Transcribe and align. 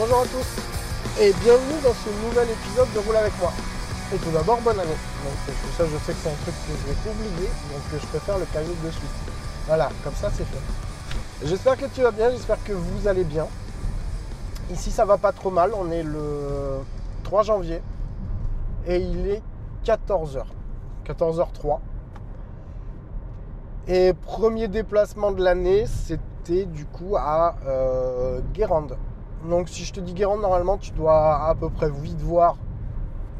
Bonjour 0.00 0.20
à 0.20 0.26
tous 0.26 1.20
et 1.20 1.32
bienvenue 1.42 1.80
dans 1.82 1.92
ce 1.92 2.08
nouvel 2.24 2.48
épisode 2.48 2.86
de 2.94 3.00
Roule 3.00 3.16
avec 3.16 3.32
moi. 3.40 3.52
Et 4.14 4.16
tout 4.18 4.30
d'abord, 4.30 4.60
bonne 4.60 4.78
année. 4.78 4.90
Donc 5.24 5.56
ça, 5.76 5.84
je 5.86 5.96
sais 6.06 6.12
que 6.12 6.18
c'est 6.22 6.28
un 6.28 6.34
truc 6.34 6.54
que 6.54 6.72
je 6.72 6.86
vais 6.86 7.10
oublier, 7.10 7.48
donc 7.48 8.00
je 8.00 8.06
préfère 8.06 8.38
le 8.38 8.44
caler 8.44 8.68
de 8.68 8.90
suite. 8.92 9.10
Voilà, 9.66 9.88
comme 10.04 10.14
ça 10.14 10.30
c'est 10.32 10.44
fait. 10.44 11.46
J'espère 11.46 11.76
que 11.76 11.86
tu 11.86 12.02
vas 12.02 12.12
bien, 12.12 12.30
j'espère 12.30 12.62
que 12.62 12.72
vous 12.72 13.08
allez 13.08 13.24
bien. 13.24 13.48
Ici 14.70 14.92
ça 14.92 15.04
va 15.04 15.18
pas 15.18 15.32
trop 15.32 15.50
mal, 15.50 15.72
on 15.74 15.90
est 15.90 16.04
le 16.04 16.78
3 17.24 17.42
janvier 17.42 17.82
et 18.86 18.98
il 18.98 19.26
est 19.26 19.42
14h. 19.84 20.44
14h03. 21.08 21.80
Et 23.88 24.12
premier 24.12 24.68
déplacement 24.68 25.32
de 25.32 25.42
l'année, 25.42 25.86
c'était 25.86 26.66
du 26.66 26.84
coup 26.84 27.16
à 27.16 27.56
euh, 27.66 28.38
Guérande. 28.54 28.96
Donc 29.44 29.68
si 29.68 29.84
je 29.84 29.92
te 29.92 30.00
dis 30.00 30.14
Guérande, 30.14 30.40
normalement 30.40 30.78
tu 30.78 30.90
dois 30.92 31.46
à 31.48 31.54
peu 31.54 31.70
près 31.70 31.90
vite 31.90 32.20
voir 32.20 32.56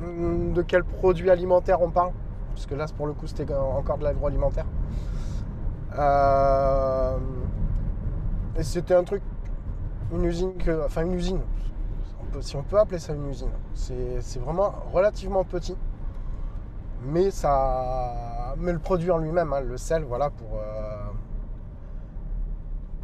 hum, 0.02 0.52
de 0.52 0.62
quel 0.62 0.84
produit 0.84 1.30
alimentaire 1.30 1.80
on 1.82 1.90
parle. 1.90 2.12
Parce 2.54 2.66
que 2.66 2.74
là 2.74 2.86
pour 2.96 3.06
le 3.06 3.12
coup 3.12 3.26
c'était 3.26 3.46
encore 3.54 3.98
de 3.98 4.04
l'agroalimentaire. 4.04 4.66
Euh, 5.98 7.16
et 8.56 8.62
c'était 8.62 8.94
un 8.94 9.04
truc, 9.04 9.22
une 10.12 10.24
usine 10.24 10.54
que. 10.56 10.84
Enfin 10.84 11.02
une 11.02 11.14
usine. 11.14 11.40
si 12.40 12.56
on 12.56 12.62
peut 12.62 12.78
appeler 12.78 12.98
ça 12.98 13.14
une 13.14 13.28
usine. 13.28 13.50
C'est 13.74 14.38
vraiment 14.38 14.72
relativement 14.92 15.44
petit. 15.44 15.76
Mais 17.02 17.30
ça. 17.30 18.54
Mais 18.58 18.72
le 18.72 18.78
produit 18.78 19.10
en 19.10 19.18
lui-même, 19.18 19.52
hein, 19.52 19.60
le 19.60 19.76
sel, 19.76 20.04
voilà, 20.04 20.30
pour. 20.30 20.58
euh, 20.58 20.77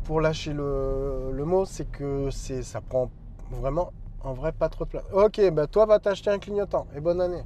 pour 0.04 0.20
lâcher 0.20 0.52
le, 0.52 1.44
mot, 1.44 1.64
c'est 1.64 1.90
que 1.90 2.30
c'est, 2.30 2.62
ça 2.62 2.80
prend 2.80 3.10
vraiment 3.50 3.90
en 4.22 4.32
vrai 4.32 4.52
pas 4.52 4.68
trop 4.68 4.84
de 4.84 4.90
place. 4.90 5.04
Ok, 5.12 5.40
bah 5.50 5.66
toi 5.66 5.86
va 5.86 5.98
t'acheter 5.98 6.30
un 6.30 6.38
clignotant 6.38 6.86
et 6.94 7.00
bonne 7.00 7.20
année. 7.20 7.42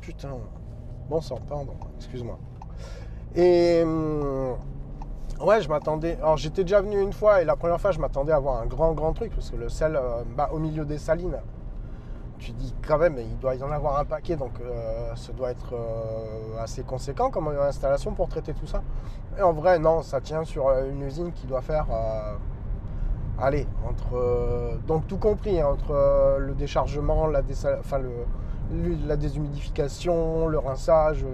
Putain, 0.00 0.30
bon 1.08 1.20
sang, 1.20 1.38
pardon, 1.48 1.74
excuse-moi. 1.96 2.38
Et 3.34 3.82
hum, 3.82 4.56
ouais, 5.40 5.60
je 5.60 5.68
m'attendais. 5.68 6.16
Alors 6.16 6.36
j'étais 6.36 6.62
déjà 6.62 6.80
venu 6.80 7.00
une 7.00 7.12
fois 7.12 7.42
et 7.42 7.44
la 7.44 7.56
première 7.56 7.80
fois 7.80 7.92
je 7.92 7.98
m'attendais 7.98 8.32
à 8.32 8.38
voir 8.38 8.60
un 8.60 8.66
grand 8.66 8.92
grand 8.92 9.12
truc 9.12 9.34
parce 9.34 9.50
que 9.50 9.56
le 9.56 9.68
sel, 9.68 9.96
euh, 9.96 10.22
bah, 10.36 10.50
au 10.52 10.58
milieu 10.58 10.84
des 10.84 10.98
salines, 10.98 11.38
tu 12.38 12.52
dis 12.52 12.74
quand 12.86 12.98
même 12.98 13.16
il 13.18 13.38
doit 13.38 13.54
y 13.54 13.62
en 13.62 13.70
avoir 13.70 13.98
un 13.98 14.04
paquet 14.04 14.36
donc 14.36 14.52
euh, 14.60 15.14
ça 15.16 15.32
doit 15.32 15.50
être 15.50 15.74
euh, 15.74 16.62
assez 16.62 16.82
conséquent 16.82 17.30
comme 17.30 17.48
installation 17.48 18.12
pour 18.12 18.28
traiter 18.28 18.54
tout 18.54 18.66
ça. 18.66 18.82
Et 19.38 19.42
en 19.42 19.52
vrai, 19.52 19.78
non, 19.78 20.02
ça 20.02 20.20
tient 20.20 20.44
sur 20.44 20.68
euh, 20.68 20.90
une 20.90 21.02
usine 21.02 21.32
qui 21.32 21.46
doit 21.46 21.60
faire. 21.60 21.86
allez, 23.38 23.66
entre. 23.88 24.78
donc 24.86 25.06
tout 25.06 25.18
compris, 25.18 25.60
hein, 25.60 25.68
entre 25.68 26.38
le 26.38 26.54
déchargement, 26.54 27.28
la, 27.28 27.42
enfin, 27.78 27.98
le, 27.98 28.10
la 29.06 29.16
déshumidification, 29.16 30.48
le 30.48 30.58
rinçage, 30.58 31.24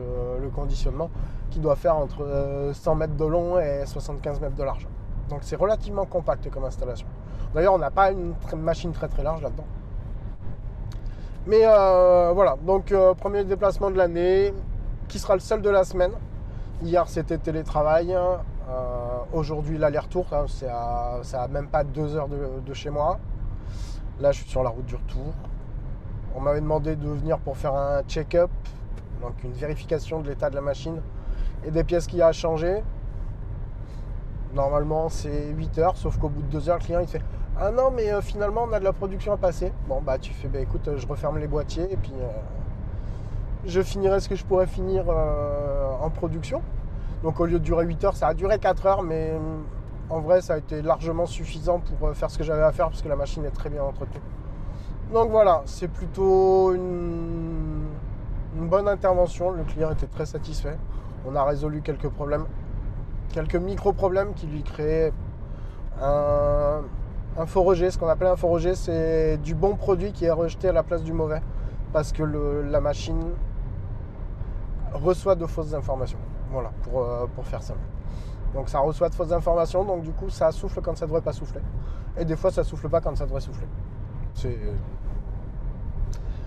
le 0.40 0.48
conditionnement, 0.50 1.10
qui 1.54 1.60
doit 1.60 1.76
faire 1.76 1.96
entre 1.96 2.24
euh, 2.24 2.74
100 2.74 2.94
mètres 2.96 3.16
de 3.16 3.24
long 3.24 3.60
et 3.60 3.86
75 3.86 4.40
mètres 4.40 4.56
de 4.56 4.64
large. 4.64 4.88
Donc 5.30 5.40
c'est 5.42 5.56
relativement 5.56 6.04
compact 6.04 6.50
comme 6.50 6.64
installation. 6.64 7.06
D'ailleurs, 7.54 7.74
on 7.74 7.78
n'a 7.78 7.92
pas 7.92 8.10
une 8.10 8.34
machine 8.56 8.92
très 8.92 9.08
très 9.08 9.22
large 9.22 9.40
là-dedans. 9.40 9.64
Mais 11.46 11.60
euh, 11.62 12.32
voilà, 12.34 12.56
donc 12.64 12.90
euh, 12.90 13.12
premier 13.12 13.44
déplacement 13.44 13.90
de 13.90 13.98
l'année, 13.98 14.54
qui 15.08 15.18
sera 15.18 15.34
le 15.34 15.40
seul 15.40 15.60
de 15.60 15.68
la 15.68 15.84
semaine. 15.84 16.12
Hier 16.82 17.06
c'était 17.06 17.36
télétravail, 17.36 18.14
euh, 18.14 18.36
aujourd'hui 19.34 19.76
l'aller-retour, 19.76 20.26
hein, 20.32 20.46
c'est 20.48 20.68
à, 20.68 21.48
même 21.50 21.68
pas 21.68 21.84
deux 21.84 22.16
heures 22.16 22.28
de, 22.28 22.60
de 22.64 22.74
chez 22.74 22.88
moi. 22.88 23.18
Là 24.20 24.32
je 24.32 24.40
suis 24.40 24.48
sur 24.48 24.62
la 24.62 24.70
route 24.70 24.86
du 24.86 24.94
retour. 24.94 25.34
On 26.34 26.40
m'avait 26.40 26.62
demandé 26.62 26.96
de 26.96 27.08
venir 27.08 27.38
pour 27.38 27.58
faire 27.58 27.74
un 27.74 28.02
check-up, 28.04 28.50
donc 29.20 29.34
une 29.44 29.52
vérification 29.52 30.20
de 30.20 30.28
l'état 30.30 30.48
de 30.48 30.54
la 30.54 30.62
machine 30.62 31.02
et 31.66 31.70
des 31.70 31.84
pièces 31.84 32.06
qu'il 32.06 32.20
y 32.20 32.22
a 32.22 32.28
à 32.28 32.32
changer. 32.32 32.82
Normalement 34.54 35.10
c'est 35.10 35.50
8 35.50 35.78
heures, 35.78 35.96
sauf 35.98 36.16
qu'au 36.16 36.30
bout 36.30 36.40
de 36.40 36.48
2 36.48 36.70
heures, 36.70 36.78
le 36.78 36.84
client 36.84 37.00
il 37.00 37.06
fait 37.06 37.22
Ah 37.56 37.70
non, 37.70 37.92
mais 37.92 38.12
euh, 38.12 38.20
finalement 38.20 38.66
on 38.68 38.72
a 38.72 38.80
de 38.80 38.84
la 38.84 38.92
production 38.92 39.32
à 39.32 39.36
passer. 39.36 39.72
Bon 39.88 40.02
bah 40.02 40.18
tu 40.18 40.32
fais, 40.32 40.48
bah 40.48 40.58
écoute, 40.58 40.88
euh, 40.88 40.98
je 40.98 41.06
referme 41.06 41.38
les 41.38 41.46
boîtiers 41.46 41.86
et 41.92 41.96
puis 41.96 42.12
euh, 42.20 42.26
je 43.64 43.80
finirai 43.80 44.18
ce 44.18 44.28
que 44.28 44.34
je 44.34 44.44
pourrais 44.44 44.66
finir 44.66 45.04
en 45.08 46.10
production. 46.10 46.62
Donc 47.22 47.38
au 47.38 47.46
lieu 47.46 47.60
de 47.60 47.64
durer 47.64 47.86
8 47.86 48.04
heures, 48.04 48.16
ça 48.16 48.26
a 48.26 48.34
duré 48.34 48.58
4 48.58 48.86
heures, 48.86 49.02
mais 49.02 49.34
en 50.10 50.20
vrai 50.20 50.40
ça 50.40 50.54
a 50.54 50.58
été 50.58 50.82
largement 50.82 51.26
suffisant 51.26 51.80
pour 51.80 52.10
faire 52.14 52.28
ce 52.30 52.38
que 52.38 52.44
j'avais 52.44 52.62
à 52.62 52.72
faire 52.72 52.88
parce 52.88 53.02
que 53.02 53.08
la 53.08 53.16
machine 53.16 53.44
est 53.44 53.50
très 53.50 53.70
bien 53.70 53.84
entretenue. 53.84 54.20
Donc 55.12 55.30
voilà, 55.30 55.62
c'est 55.66 55.88
plutôt 55.88 56.74
une 56.74 57.86
bonne 58.56 58.88
intervention. 58.88 59.52
Le 59.52 59.62
client 59.62 59.92
était 59.92 60.08
très 60.08 60.26
satisfait. 60.26 60.76
On 61.24 61.36
a 61.36 61.44
résolu 61.44 61.82
quelques 61.82 62.08
problèmes, 62.08 62.46
quelques 63.32 63.56
micro-problèmes 63.56 64.34
qui 64.34 64.46
lui 64.46 64.64
créaient 64.64 65.12
un, 66.02 66.82
un 67.36 67.46
faux. 67.46 67.74
Ce 67.74 67.98
qu'on 67.98 68.08
appelle 68.08 68.28
un 68.28 68.36
faux 68.36 68.58
c'est 68.74 69.38
du 69.38 69.54
bon 69.54 69.76
produit 69.76 70.12
qui 70.12 70.24
est 70.24 70.30
rejeté 70.30 70.68
à 70.68 70.72
la 70.72 70.82
place 70.82 71.02
du 71.02 71.12
mauvais 71.12 71.42
parce 71.92 72.12
que 72.12 72.22
la 72.22 72.80
machine 72.80 73.22
reçoit 74.92 75.34
de 75.34 75.46
fausses 75.46 75.74
informations. 75.74 76.18
Voilà, 76.50 76.70
pour, 76.82 77.02
euh, 77.02 77.26
pour 77.34 77.44
faire 77.46 77.62
simple. 77.62 77.80
Donc 78.54 78.68
ça 78.68 78.78
reçoit 78.78 79.08
de 79.08 79.14
fausses 79.14 79.32
informations, 79.32 79.84
donc 79.84 80.02
du 80.02 80.12
coup 80.12 80.30
ça 80.30 80.52
souffle 80.52 80.80
quand 80.80 80.96
ça 80.96 81.06
devrait 81.06 81.22
pas 81.22 81.32
souffler. 81.32 81.60
Et 82.16 82.24
des 82.24 82.36
fois 82.36 82.52
ça 82.52 82.62
souffle 82.62 82.88
pas 82.88 83.00
quand 83.00 83.16
ça 83.16 83.24
devrait 83.24 83.40
souffler. 83.40 83.66
C'est 84.34 84.58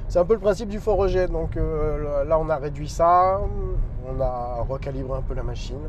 c'est 0.07 0.19
un 0.19 0.25
peu 0.25 0.35
le 0.35 0.39
principe 0.39 0.69
du 0.69 0.79
faux. 0.79 0.95
Donc 1.29 1.57
euh, 1.57 2.23
là 2.23 2.39
on 2.39 2.49
a 2.49 2.55
réduit 2.55 2.87
ça, 2.87 3.41
on 4.07 4.21
a 4.21 4.61
recalibré 4.67 5.17
un 5.17 5.21
peu 5.21 5.33
la 5.33 5.43
machine. 5.43 5.81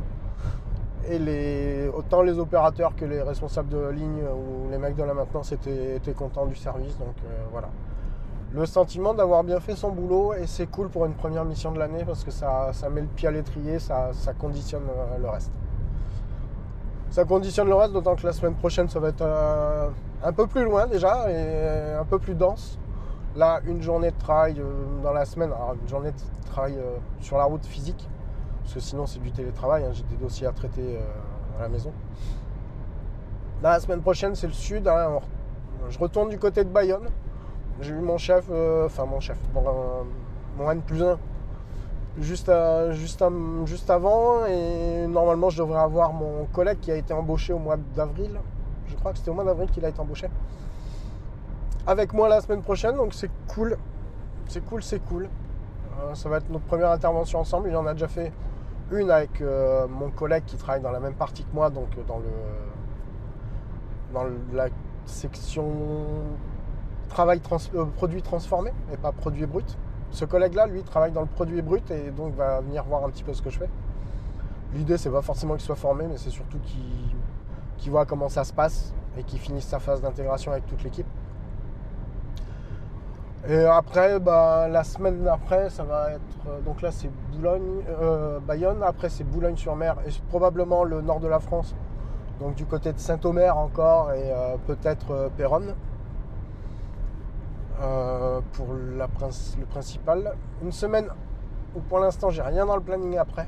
Et 1.11 1.19
les, 1.19 1.89
autant 1.89 2.21
les 2.21 2.39
opérateurs 2.39 2.95
que 2.95 3.07
les 3.07 3.23
responsables 3.23 3.71
de 3.71 3.89
ligne 3.89 4.23
ou 4.25 4.71
les 4.71 4.77
mecs 4.77 4.95
de 4.95 5.03
la 5.03 5.15
maintenance 5.15 5.53
étaient, 5.53 6.13
contents 6.15 6.45
du 6.45 6.55
service. 6.55 6.99
Donc 6.99 7.15
euh, 7.25 7.45
voilà 7.51 7.69
le 8.51 8.65
sentiment 8.65 9.13
d'avoir 9.13 9.45
bien 9.45 9.61
fait 9.61 9.77
son 9.77 9.91
boulot 9.91 10.33
et 10.33 10.47
c'est 10.47 10.67
cool 10.67 10.89
pour 10.89 11.05
une 11.05 11.13
première 11.13 11.45
mission 11.45 11.71
de 11.71 11.79
l'année 11.79 12.03
parce 12.07 12.25
que 12.25 12.31
ça, 12.31 12.73
met 12.91 13.03
le 13.03 13.07
pied 13.07 13.29
à 13.29 13.31
l'étrier, 13.31 13.79
ça, 13.79 14.11
conditionne 14.39 14.85
euh, 14.89 15.19
le 15.19 15.29
reste. 15.29 15.53
Ça 17.11 17.25
conditionne 17.25 17.69
le 17.69 17.75
reste, 17.75 17.93
d'autant 17.93 18.17
que 18.17 18.27
la 18.27 18.33
semaine 18.33 18.55
prochaine 18.55 18.89
ça 18.89 19.01
va 19.01 19.09
être 19.09 19.21
euh, 19.21 19.89
un 20.25 20.33
peu 20.33 20.47
plus 20.47 20.65
loin 20.65 20.87
déjà 20.87 21.31
et 21.31 21.93
un 21.93 22.05
peu 22.05 22.19
plus 22.19 22.35
dense. 22.35 22.79
Là, 23.37 23.61
une 23.67 23.83
journée 23.83 24.11
de 24.11 24.19
travail 24.19 24.61
dans 25.03 25.13
la 25.13 25.27
semaine, 25.27 25.51
alors 25.53 25.75
une 25.81 25.89
journée 25.89 26.11
de 26.11 26.51
travail 26.51 26.79
sur 27.21 27.37
la 27.37 27.45
route 27.45 27.67
physique, 27.67 28.09
parce 28.69 28.75
que 28.75 28.81
sinon 28.81 29.07
c'est 29.07 29.21
du 29.21 29.33
télétravail, 29.33 29.83
hein, 29.83 29.93
j'ai 29.95 30.03
des 30.03 30.17
dossiers 30.17 30.47
à 30.47 30.53
traiter 30.53 30.83
euh, 30.83 31.59
à 31.59 31.63
la 31.63 31.69
maison. 31.71 31.91
Là, 33.63 33.71
la 33.71 33.81
semaine 33.81 34.03
prochaine 34.03 34.35
c'est 34.35 34.47
le 34.47 34.53
sud, 34.53 34.87
hein, 34.87 35.21
je 35.89 35.99
retourne 35.99 36.29
du 36.29 36.39
côté 36.39 36.65
de 36.65 36.69
Bayonne. 36.69 37.09
J'ai 37.81 37.93
eu 37.93 38.01
mon 38.01 38.19
chef, 38.19 38.45
euh, 38.51 38.85
enfin 38.85 39.07
mon 39.07 39.21
chef, 39.21 39.39
bon, 39.55 39.65
euh, 39.67 40.03
mon 40.59 40.71
N 40.71 40.83
plus 40.83 41.03
1, 41.03 41.19
juste, 42.21 42.53
juste, 42.91 43.25
juste 43.65 43.89
avant. 43.89 44.45
Et 44.45 45.07
normalement, 45.07 45.49
je 45.49 45.63
devrais 45.63 45.81
avoir 45.81 46.13
mon 46.13 46.45
collègue 46.53 46.81
qui 46.81 46.93
a 46.93 46.97
été 46.97 47.15
embauché 47.15 47.55
au 47.55 47.59
mois 47.59 47.79
d'avril. 47.97 48.39
Je 48.87 48.97
crois 48.97 49.13
que 49.13 49.19
c'était 49.19 49.31
au 49.31 49.35
mois 49.35 49.45
d'avril 49.45 49.71
qu'il 49.71 49.83
a 49.87 49.89
été 49.89 50.01
embauché. 50.01 50.29
Avec 51.87 52.13
moi 52.13 52.29
la 52.29 52.43
semaine 52.43 52.61
prochaine, 52.61 52.97
donc 52.97 53.15
c'est 53.15 53.31
cool. 53.47 53.79
C'est 54.47 54.63
cool, 54.67 54.83
c'est 54.83 55.03
cool. 55.07 55.31
Ça 56.13 56.29
va 56.29 56.37
être 56.37 56.51
notre 56.51 56.67
première 56.67 56.91
intervention 56.91 57.41
ensemble. 57.41 57.71
Il 57.71 57.77
en 57.77 57.87
a 57.87 57.95
déjà 57.95 58.09
fait 58.09 58.31
une 58.91 59.11
avec 59.11 59.41
euh, 59.41 59.87
mon 59.89 60.11
collègue 60.11 60.45
qui 60.47 60.57
travaille 60.57 60.83
dans 60.83 60.91
la 60.91 61.01
même 61.01 61.15
partie 61.15 61.45
que 61.45 61.55
moi, 61.55 61.71
donc 61.71 61.89
dans 62.07 62.19
le 62.19 62.25
dans 64.13 64.25
la 64.53 64.69
section 65.05 65.67
travail 67.09 67.41
euh, 67.75 67.85
produit 67.97 68.23
transformé 68.23 68.73
et 68.93 68.97
pas 68.97 69.13
produit 69.13 69.47
brut. 69.47 69.77
Ce 70.11 70.25
collègue-là, 70.25 70.67
lui, 70.67 70.83
travaille 70.83 71.13
dans 71.13 71.21
le 71.21 71.27
produit 71.27 71.61
brut 71.61 71.91
et 71.91 72.11
donc 72.11 72.35
va 72.35 72.61
venir 72.61 72.85
voir 72.85 73.05
un 73.05 73.11
petit 73.11 73.25
peu 73.25 73.35
ce 73.35 73.43
que 73.43 73.51
je 73.51 73.59
fais. 73.59 73.69
L'idée, 74.75 74.97
c'est 74.97 75.11
pas 75.11 75.23
forcément 75.23 75.55
qu'il 75.55 75.65
soit 75.65 75.77
formé, 75.77 76.07
mais 76.07 76.17
c'est 76.17 76.31
surtout 76.31 76.59
qu'il 76.59 77.91
voit 77.91 78.07
comment 78.07 78.29
ça 78.29 78.45
se 78.45 78.53
passe 78.53 78.95
et 79.19 79.23
qu'il 79.23 79.39
finisse 79.39 79.67
sa 79.67 79.79
phase 79.79 80.01
d'intégration 80.01 80.53
avec 80.53 80.67
toute 80.67 80.83
l'équipe. 80.83 81.07
Et 83.49 83.65
après, 83.65 84.21
bah, 84.21 84.69
la 84.69 84.85
semaine 84.85 85.25
d'après, 85.25 85.71
ça 85.71 85.83
va 85.83 86.13
être. 86.13 86.21
Euh, 86.49 86.61
donc 86.61 86.83
là, 86.83 86.91
c'est 86.91 87.11
Boulogne, 87.33 87.83
euh, 87.89 88.41
Bayonne. 88.41 88.83
Après, 88.83 89.09
c'est 89.09 89.25
Boulogne-sur-Mer 89.25 89.97
et 90.07 90.11
probablement 90.29 90.85
le 90.85 91.01
nord 91.01 91.21
de 91.21 91.29
la 91.29 91.41
France. 91.41 91.75
Donc 92.41 92.55
du 92.55 92.67
côté 92.67 92.93
de 92.93 92.99
Saint-Omer 92.99 93.57
encore 93.59 94.13
et 94.13 94.31
peut-être 94.69 95.29
Péronne. 95.37 95.75
Euh, 97.81 98.41
pour 98.55 98.75
la, 98.75 99.07
le 99.07 99.67
principal. 99.67 100.35
Une 100.63 100.73
semaine 100.73 101.09
où 101.77 101.81
pour 101.81 102.01
l'instant 102.01 102.29
j'ai 102.29 102.43
rien 102.43 102.67
dans 102.67 102.75
le 102.75 102.83
planning 102.83 103.17
après. 103.19 103.47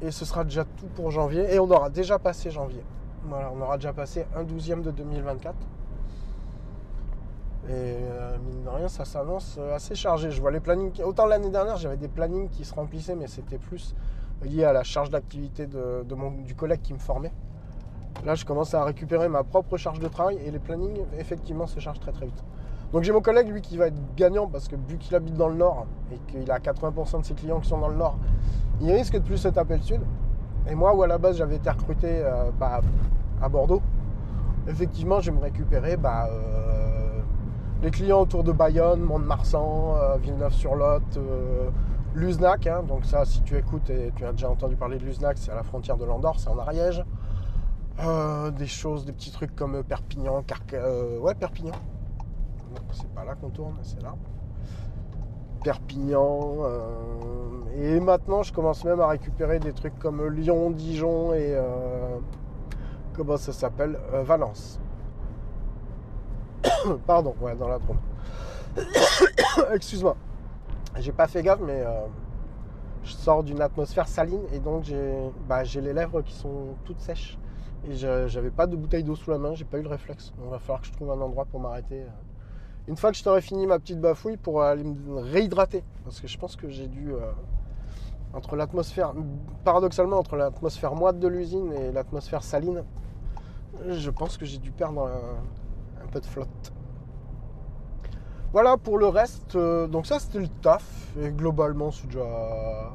Et 0.00 0.12
ce 0.12 0.24
sera 0.24 0.44
déjà 0.44 0.64
tout 0.64 0.86
pour 0.94 1.10
janvier. 1.10 1.52
Et 1.52 1.58
on 1.58 1.68
aura 1.68 1.90
déjà 1.90 2.20
passé 2.20 2.50
janvier. 2.52 2.84
Voilà, 3.24 3.50
on 3.52 3.60
aura 3.60 3.76
déjà 3.76 3.92
passé 3.92 4.24
un 4.36 4.44
douzième 4.44 4.82
de 4.82 4.92
2024. 4.92 5.56
Et 7.68 7.72
euh, 7.72 8.38
mine 8.38 8.62
de 8.62 8.68
rien, 8.68 8.88
ça 8.88 9.04
s'annonce 9.04 9.58
assez 9.74 9.94
chargé. 9.94 10.30
Je 10.30 10.40
vois 10.40 10.50
les 10.50 10.60
plannings. 10.60 11.02
Autant 11.02 11.26
l'année 11.26 11.50
dernière, 11.50 11.76
j'avais 11.76 11.96
des 11.96 12.08
plannings 12.08 12.48
qui 12.48 12.64
se 12.64 12.74
remplissaient, 12.74 13.16
mais 13.16 13.26
c'était 13.26 13.58
plus 13.58 13.94
lié 14.42 14.64
à 14.64 14.72
la 14.72 14.82
charge 14.82 15.10
d'activité 15.10 15.66
de, 15.66 16.04
du 16.44 16.54
collègue 16.54 16.80
qui 16.82 16.94
me 16.94 16.98
formait. 16.98 17.32
Là, 18.24 18.34
je 18.34 18.44
commence 18.44 18.74
à 18.74 18.84
récupérer 18.84 19.28
ma 19.28 19.44
propre 19.44 19.76
charge 19.76 19.98
de 19.98 20.08
travail 20.08 20.38
et 20.44 20.50
les 20.50 20.58
plannings, 20.58 21.00
effectivement, 21.18 21.66
se 21.66 21.80
chargent 21.80 22.00
très 22.00 22.12
très 22.12 22.26
vite. 22.26 22.44
Donc 22.92 23.04
j'ai 23.04 23.12
mon 23.12 23.20
collègue, 23.20 23.48
lui, 23.48 23.60
qui 23.60 23.76
va 23.76 23.86
être 23.86 24.16
gagnant 24.16 24.48
parce 24.48 24.66
que 24.66 24.74
vu 24.76 24.98
qu'il 24.98 25.14
habite 25.14 25.34
dans 25.34 25.48
le 25.48 25.54
nord 25.54 25.86
et 26.12 26.18
qu'il 26.30 26.50
a 26.50 26.58
80% 26.58 27.20
de 27.20 27.24
ses 27.24 27.34
clients 27.34 27.60
qui 27.60 27.68
sont 27.68 27.78
dans 27.78 27.88
le 27.88 27.96
nord, 27.96 28.18
il 28.80 28.90
risque 28.92 29.14
de 29.14 29.20
plus 29.20 29.36
se 29.36 29.48
taper 29.48 29.76
le 29.76 29.82
sud. 29.82 30.00
Et 30.68 30.74
moi, 30.74 30.94
où 30.94 31.02
à 31.02 31.06
la 31.06 31.18
base 31.18 31.36
j'avais 31.36 31.56
été 31.56 31.70
recruté 31.70 32.08
euh, 32.08 32.50
bah, 32.58 32.80
à 33.40 33.48
Bordeaux, 33.48 33.80
effectivement, 34.68 35.20
je 35.20 35.30
vais 35.30 35.36
me 35.36 35.42
récupérer 35.42 35.96
bah, 35.96 36.28
euh, 36.28 36.69
les 37.82 37.90
clients 37.90 38.20
autour 38.20 38.44
de 38.44 38.52
Bayonne, 38.52 39.00
Mont-de-Marsan, 39.00 39.94
euh, 39.96 40.16
Villeneuve-sur-Lot, 40.18 41.18
Luznac. 42.14 42.66
Hein. 42.66 42.82
donc 42.82 43.04
ça, 43.04 43.24
si 43.24 43.42
tu 43.42 43.56
écoutes 43.56 43.88
et 43.90 44.12
tu 44.16 44.24
as 44.24 44.32
déjà 44.32 44.50
entendu 44.50 44.76
parler 44.76 44.98
de 44.98 45.04
Luznac, 45.04 45.38
c'est 45.38 45.52
à 45.52 45.54
la 45.54 45.62
frontière 45.62 45.96
de 45.96 46.04
l'Andorre, 46.04 46.38
c'est 46.38 46.48
en 46.48 46.58
Ariège. 46.58 47.04
Euh, 48.02 48.50
des 48.50 48.66
choses, 48.66 49.04
des 49.04 49.12
petits 49.12 49.30
trucs 49.30 49.54
comme 49.54 49.82
Perpignan, 49.84 50.42
Carca... 50.42 50.76
Euh, 50.76 51.18
ouais, 51.18 51.34
Perpignan. 51.34 51.74
C'est 52.92 53.12
pas 53.14 53.24
là 53.24 53.34
qu'on 53.34 53.50
tourne, 53.50 53.76
c'est 53.82 54.02
là. 54.02 54.14
Perpignan. 55.62 56.56
Euh, 56.62 56.78
et 57.76 58.00
maintenant, 58.00 58.42
je 58.42 58.52
commence 58.52 58.84
même 58.84 59.00
à 59.00 59.08
récupérer 59.08 59.58
des 59.58 59.72
trucs 59.72 59.98
comme 59.98 60.26
Lyon, 60.28 60.70
Dijon 60.70 61.34
et. 61.34 61.56
comment 63.12 63.36
ça 63.36 63.52
s'appelle 63.52 63.98
Valence. 64.24 64.80
Pardon, 67.06 67.34
ouais, 67.40 67.54
dans 67.56 67.68
la 67.68 67.78
Drôme. 67.78 67.98
Excuse-moi. 69.72 70.16
J'ai 70.98 71.12
pas 71.12 71.26
fait 71.26 71.42
gaffe, 71.42 71.60
mais 71.60 71.84
je 73.04 73.12
sors 73.12 73.42
d'une 73.42 73.60
atmosphère 73.60 74.08
saline 74.08 74.42
et 74.52 74.58
donc 74.58 74.84
j'ai 74.84 75.14
bah, 75.48 75.62
les 75.62 75.92
lèvres 75.92 76.22
qui 76.22 76.34
sont 76.34 76.74
toutes 76.84 77.00
sèches. 77.00 77.38
Et 77.88 77.94
j'avais 77.94 78.50
pas 78.50 78.66
de 78.66 78.76
bouteille 78.76 79.04
d'eau 79.04 79.16
sous 79.16 79.30
la 79.30 79.38
main, 79.38 79.54
j'ai 79.54 79.64
pas 79.64 79.78
eu 79.78 79.82
le 79.82 79.88
réflexe. 79.88 80.32
Il 80.42 80.50
va 80.50 80.58
falloir 80.58 80.80
que 80.82 80.86
je 80.86 80.92
trouve 80.92 81.10
un 81.10 81.20
endroit 81.20 81.46
pour 81.46 81.60
m'arrêter. 81.60 82.02
Euh. 82.02 82.08
Une 82.88 82.96
fois 82.96 83.10
que 83.10 83.16
je 83.16 83.24
t'aurai 83.24 83.40
fini 83.40 83.66
ma 83.66 83.78
petite 83.78 84.00
bafouille 84.00 84.36
pour 84.36 84.62
aller 84.62 84.84
me 84.84 85.20
réhydrater. 85.20 85.82
Parce 86.04 86.20
que 86.20 86.28
je 86.28 86.36
pense 86.36 86.56
que 86.56 86.68
j'ai 86.68 86.88
dû. 86.88 87.12
Euh, 87.12 87.32
entre 88.32 88.54
l'atmosphère. 88.54 89.12
Paradoxalement, 89.64 90.18
entre 90.18 90.36
l'atmosphère 90.36 90.94
moite 90.94 91.18
de 91.18 91.26
l'usine 91.26 91.72
et 91.72 91.90
l'atmosphère 91.90 92.42
saline, 92.42 92.84
je 93.88 94.10
pense 94.10 94.36
que 94.36 94.44
j'ai 94.44 94.58
dû 94.58 94.70
perdre 94.70 95.10
de 96.18 96.26
flotte. 96.26 96.72
Voilà 98.52 98.76
pour 98.76 98.98
le 98.98 99.06
reste. 99.06 99.54
Euh, 99.54 99.86
donc, 99.86 100.06
ça, 100.06 100.18
c'était 100.18 100.40
le 100.40 100.48
taf. 100.48 100.84
Et 101.20 101.30
globalement, 101.30 101.90
c'est 101.90 102.06
déjà 102.06 102.92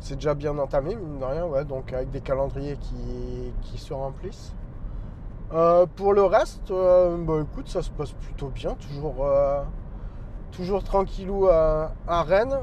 c'est 0.00 0.14
déjà 0.14 0.34
bien 0.34 0.56
entamé, 0.56 0.94
mine 0.94 1.18
de 1.18 1.24
rien, 1.24 1.46
ouais, 1.46 1.64
donc 1.64 1.92
avec 1.92 2.10
des 2.10 2.20
calendriers 2.20 2.76
qui, 2.76 3.78
se 3.78 3.92
remplissent. 3.92 4.54
Euh, 5.52 5.84
pour 5.96 6.12
le 6.12 6.22
reste, 6.22 6.70
euh, 6.70 7.16
bah, 7.18 7.40
écoute, 7.42 7.68
ça 7.68 7.82
se 7.82 7.90
passe 7.90 8.12
plutôt 8.12 8.48
bien, 8.48 8.74
toujours, 8.74 9.26
toujours 10.52 10.84
tranquillou 10.84 11.48
à, 11.48 11.90
Rennes, 12.06 12.58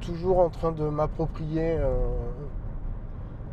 toujours 0.00 0.40
en 0.40 0.50
train 0.50 0.72
de 0.72 0.86
m'approprier, 0.86 1.78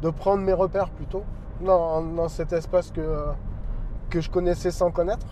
de 0.02 0.10
prendre 0.10 0.44
mes 0.44 0.54
repères 0.54 0.90
plutôt, 0.90 1.24
dans, 1.62 2.02
dans 2.02 2.28
cet 2.28 2.52
espace 2.52 2.92
que, 2.92 3.26
que 4.12 4.22
je 4.22 4.30
connaissais 4.30 4.70
sans 4.70 4.92
connaître. 4.92 5.26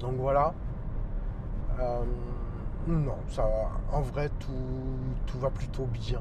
Donc 0.00 0.14
voilà. 0.16 0.54
Non, 2.86 3.14
ça 3.28 3.44
En 3.92 4.00
vrai, 4.00 4.30
tout, 4.40 5.38
va 5.38 5.50
plutôt 5.50 5.84
bien. 5.84 6.20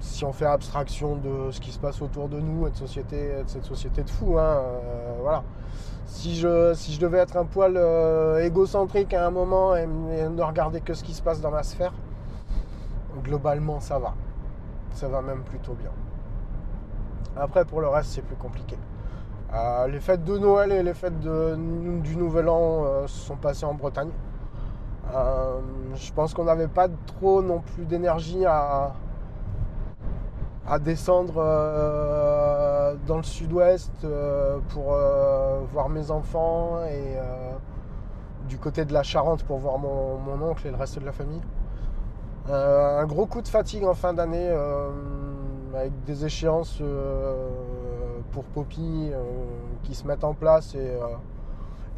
Si 0.00 0.24
on 0.24 0.32
fait 0.32 0.46
abstraction 0.46 1.16
de 1.16 1.50
ce 1.50 1.60
qui 1.60 1.70
se 1.70 1.78
passe 1.78 2.02
autour 2.02 2.28
de 2.28 2.40
nous 2.40 2.66
et 2.66 2.70
de, 2.70 2.76
société, 2.76 3.42
de 3.42 3.48
cette 3.48 3.64
société 3.64 4.02
de 4.02 4.10
fous, 4.10 4.36
hein, 4.38 4.42
euh, 4.42 5.16
voilà. 5.20 5.44
Si 6.06 6.36
je, 6.36 6.74
si 6.74 6.92
je 6.92 7.00
devais 7.00 7.18
être 7.18 7.36
un 7.36 7.44
poil 7.44 7.76
euh, 7.76 8.44
égocentrique 8.44 9.14
à 9.14 9.26
un 9.26 9.30
moment 9.30 9.76
et, 9.76 9.86
ne 9.86 10.42
regarder 10.42 10.80
que 10.80 10.94
ce 10.94 11.04
qui 11.04 11.14
se 11.14 11.22
passe 11.22 11.40
dans 11.40 11.50
ma 11.50 11.62
sphère, 11.62 11.92
globalement, 13.22 13.80
ça 13.80 13.98
va. 13.98 14.14
Ça 14.94 15.08
va 15.08 15.22
même 15.22 15.42
plutôt 15.42 15.74
bien. 15.74 15.90
Après, 17.36 17.64
pour 17.64 17.80
le 17.80 17.88
reste, 17.88 18.10
c'est 18.10 18.22
plus 18.22 18.36
compliqué. 18.36 18.76
Euh, 19.54 19.86
les 19.86 20.00
fêtes 20.00 20.24
de 20.24 20.38
Noël 20.38 20.72
et 20.72 20.82
les 20.82 20.94
fêtes 20.94 21.20
du 21.20 22.16
Nouvel 22.16 22.48
An 22.48 23.06
se 23.06 23.20
sont 23.20 23.36
passées 23.36 23.66
en 23.66 23.74
Bretagne. 23.74 24.10
Euh, 25.14 25.60
je 25.94 26.12
pense 26.12 26.32
qu'on 26.32 26.44
n'avait 26.44 26.68
pas 26.68 26.88
trop 27.06 27.42
non 27.42 27.60
plus 27.60 27.84
d'énergie 27.84 28.46
à, 28.46 28.92
à 30.66 30.78
descendre 30.78 31.34
euh, 31.36 32.94
dans 33.06 33.18
le 33.18 33.22
sud-ouest 33.22 33.92
euh, 34.04 34.58
pour 34.70 34.96
voir 35.72 35.88
mes 35.88 36.10
enfants 36.10 36.78
et 36.84 37.16
du 38.48 38.58
côté 38.58 38.84
de 38.84 38.92
la 38.92 39.02
Charente 39.02 39.44
pour 39.44 39.58
voir 39.58 39.78
mon, 39.78 40.18
oncle 40.42 40.66
et 40.66 40.70
le 40.70 40.76
reste 40.76 40.98
de 40.98 41.04
la 41.04 41.12
famille. 41.12 41.42
un 42.48 43.04
gros 43.06 43.26
coup 43.26 43.42
de 43.42 43.48
fatigue 43.48 43.84
en 43.84 43.94
fin 43.94 44.14
d'année 44.14 44.50
avec 45.74 45.92
des 46.04 46.24
échéances 46.24 46.80
pour 48.32 48.44
Poppy 48.44 49.10
qui 49.84 49.94
se 49.94 50.06
mettent 50.06 50.24
en 50.24 50.34
place 50.34 50.74
et 50.74 50.98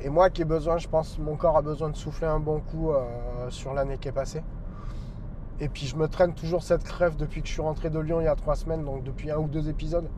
et 0.00 0.11
moi 0.11 0.31
qui 0.31 0.43
ai 0.43 0.45
besoin, 0.45 0.76
je 0.76 0.88
pense, 0.88 1.19
mon 1.19 1.37
corps 1.37 1.57
a 1.57 1.62
besoin 1.62 1.88
de 1.88 1.97
souffler 1.97 2.26
un 2.26 2.41
bon 2.41 2.61
coup 2.61 2.91
euh, 2.91 3.49
sur 3.50 3.75
l'année 3.75 3.99
qui 3.99 4.09
est 4.09 4.12
passée. 4.12 4.43
Et 5.61 5.69
puis 5.69 5.87
je 5.87 5.97
me 5.97 6.09
traîne 6.09 6.35
toujours 6.35 6.62
cette 6.62 6.83
crève 6.83 7.17
depuis 7.17 7.41
que 7.41 7.49
je 7.49 7.53
suis 7.53 7.62
rentré 7.62 7.91
de 7.91 7.99
Lyon 7.99 8.21
il 8.21 8.25
y 8.25 8.29
a 8.29 8.35
trois 8.35 8.57
semaines, 8.57 8.85
donc 8.85 9.05
depuis 9.05 9.31
un 9.31 9.38
ou 9.38 9.47
deux 9.47 9.69
épisodes. 9.69 10.11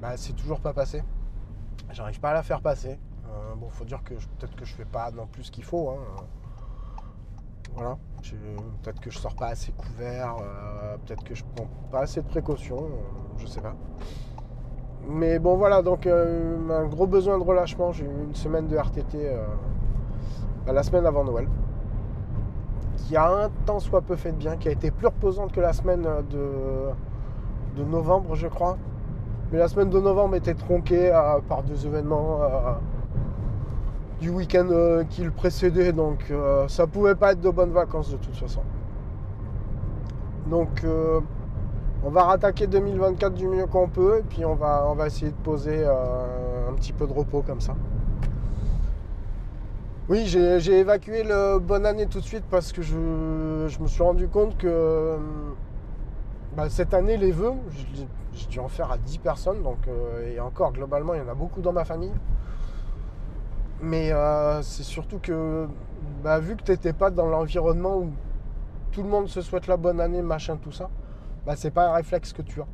Bah, 0.00 0.16
c'est 0.16 0.34
toujours 0.34 0.60
pas 0.60 0.72
passé. 0.72 1.02
J'arrive 1.90 2.20
pas 2.20 2.30
à 2.30 2.34
la 2.34 2.42
faire 2.42 2.60
passer. 2.60 2.98
Euh, 3.26 3.54
bon, 3.56 3.68
faut 3.70 3.84
dire 3.84 4.02
que 4.04 4.14
peut-être 4.14 4.54
que 4.54 4.64
je 4.64 4.74
fais 4.74 4.84
pas 4.84 5.10
non 5.10 5.26
plus 5.26 5.44
ce 5.44 5.50
qu'il 5.50 5.64
faut. 5.64 5.90
Hein. 5.90 6.24
Voilà. 7.74 7.98
Peut-être 8.82 9.00
que 9.00 9.10
je 9.10 9.18
sors 9.18 9.34
pas 9.34 9.48
assez 9.48 9.72
couvert, 9.72 10.36
euh, 10.40 10.96
peut-être 11.04 11.22
que 11.22 11.34
je 11.34 11.44
prends 11.54 11.68
pas 11.90 12.00
assez 12.00 12.22
de 12.22 12.26
précautions, 12.26 12.88
je 13.36 13.46
sais 13.46 13.60
pas. 13.60 13.76
Mais 15.10 15.38
bon 15.38 15.56
voilà, 15.56 15.80
donc 15.80 16.06
euh, 16.06 16.58
un 16.70 16.86
gros 16.86 17.06
besoin 17.06 17.38
de 17.38 17.42
relâchement. 17.42 17.92
J'ai 17.92 18.04
eu 18.04 18.24
une 18.26 18.34
semaine 18.34 18.66
de 18.68 18.76
RTT 18.76 19.16
euh, 19.16 19.42
bah, 20.66 20.74
la 20.74 20.82
semaine 20.82 21.06
avant 21.06 21.24
Noël. 21.24 21.48
Qui 22.98 23.16
a 23.16 23.26
un 23.26 23.48
temps 23.64 23.80
soit 23.80 24.02
peu 24.02 24.16
fait 24.16 24.32
de 24.32 24.36
bien, 24.36 24.58
qui 24.58 24.68
a 24.68 24.70
été 24.70 24.90
plus 24.90 25.06
reposante 25.06 25.50
que 25.52 25.60
la 25.60 25.72
semaine 25.72 26.06
de, 26.30 27.84
novembre, 27.84 28.34
je 28.34 28.48
crois. 28.48 28.76
Mais 29.50 29.58
la 29.58 29.68
semaine 29.68 29.88
de 29.88 29.98
novembre 29.98 30.34
était 30.34 30.52
tronquée 30.52 31.10
par 31.48 31.62
deux 31.62 31.86
événements 31.86 32.40
du 34.20 34.28
week-end 34.28 34.66
euh, 34.70 35.04
qui 35.04 35.22
le 35.22 35.30
précédait. 35.30 35.92
Donc 35.92 36.30
ça 36.66 36.86
pouvait 36.86 37.14
pas 37.14 37.32
être 37.32 37.40
de 37.40 37.48
bonnes 37.48 37.72
vacances 37.72 38.10
de 38.10 38.18
toute 38.18 38.36
façon. 38.36 38.60
Donc 40.50 40.84
on 42.04 42.10
va 42.10 42.24
rattaquer 42.24 42.66
2024 42.66 43.34
du 43.34 43.46
mieux 43.46 43.66
qu'on 43.66 43.88
peut. 43.88 44.18
Et 44.18 44.22
puis 44.22 44.44
on 44.44 44.54
va, 44.54 44.86
on 44.88 44.94
va 44.94 45.06
essayer 45.06 45.30
de 45.30 45.36
poser 45.36 45.84
un 45.84 46.72
petit 46.74 46.92
peu 46.92 47.06
de 47.06 47.12
repos 47.12 47.42
comme 47.42 47.60
ça. 47.60 47.74
Oui, 50.08 50.26
j'ai 50.26 50.78
évacué 50.78 51.22
le 51.22 51.58
bonne 51.58 51.84
année 51.84 52.06
tout 52.06 52.20
de 52.20 52.24
suite 52.24 52.44
parce 52.50 52.72
que 52.72 52.80
je, 52.80 52.96
me 52.96 53.86
suis 53.86 54.02
rendu 54.02 54.26
compte 54.28 54.56
que 54.56 55.18
bah, 56.56 56.70
cette 56.70 56.94
année, 56.94 57.18
les 57.18 57.30
vœux, 57.30 57.52
j'ai 58.32 58.46
dû 58.46 58.58
en 58.58 58.68
faire 58.68 58.90
à 58.90 58.96
10 58.96 59.18
personnes. 59.18 59.62
Donc, 59.62 59.78
et 60.24 60.40
encore, 60.40 60.72
globalement, 60.72 61.14
il 61.14 61.18
y 61.18 61.22
en 61.22 61.28
a 61.28 61.34
beaucoup 61.34 61.60
dans 61.60 61.72
ma 61.72 61.84
famille. 61.84 62.14
Mais 63.80 64.12
euh, 64.12 64.60
c'est 64.62 64.82
surtout 64.82 65.18
que, 65.18 65.68
bah, 66.22 66.40
vu 66.40 66.56
que 66.56 66.62
tu 66.62 66.72
n'étais 66.72 66.92
pas 66.92 67.10
dans 67.10 67.26
l'environnement 67.26 67.98
où 67.98 68.10
tout 68.90 69.02
le 69.02 69.08
monde 69.08 69.28
se 69.28 69.40
souhaite 69.40 69.66
la 69.66 69.76
bonne 69.76 70.00
année, 70.00 70.22
machin, 70.22 70.56
tout 70.56 70.72
ça, 70.72 70.90
bah, 71.46 71.54
c'est 71.56 71.70
pas 71.70 71.88
un 71.88 71.92
réflexe 71.92 72.32
que 72.32 72.42
tu 72.42 72.60
as. 72.60 72.66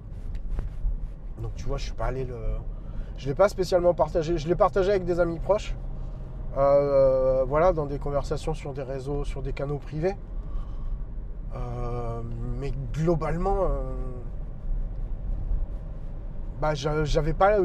Donc 1.43 1.55
tu 1.57 1.67
vois, 1.67 1.77
je 1.77 1.85
suis 1.85 1.93
pas 1.93 2.07
allé 2.07 2.25
le. 2.25 2.37
Je 3.17 3.29
l'ai 3.29 3.35
pas 3.35 3.49
spécialement 3.49 3.95
partagé. 3.95 4.39
Je 4.39 4.49
l'ai 4.49 4.57
partagé 4.57 4.91
avec 4.91 5.05
des 5.05 5.21
amis 5.21 5.39
proches. 5.39 5.77
Euh, 6.57 7.45
voilà, 7.47 7.73
dans 7.73 7.87
des 7.87 7.99
conversations 7.99 8.55
sur 8.55 8.73
des 8.73 8.83
réseaux, 8.83 9.25
sur 9.25 9.43
des 9.43 9.53
canaux 9.53 9.79
privés. 9.79 10.17
Euh, 11.55 12.21
mais 12.59 12.73
globalement, 12.93 13.69
bah, 16.61 16.73
j'avais 16.75 17.35
pas, 17.35 17.59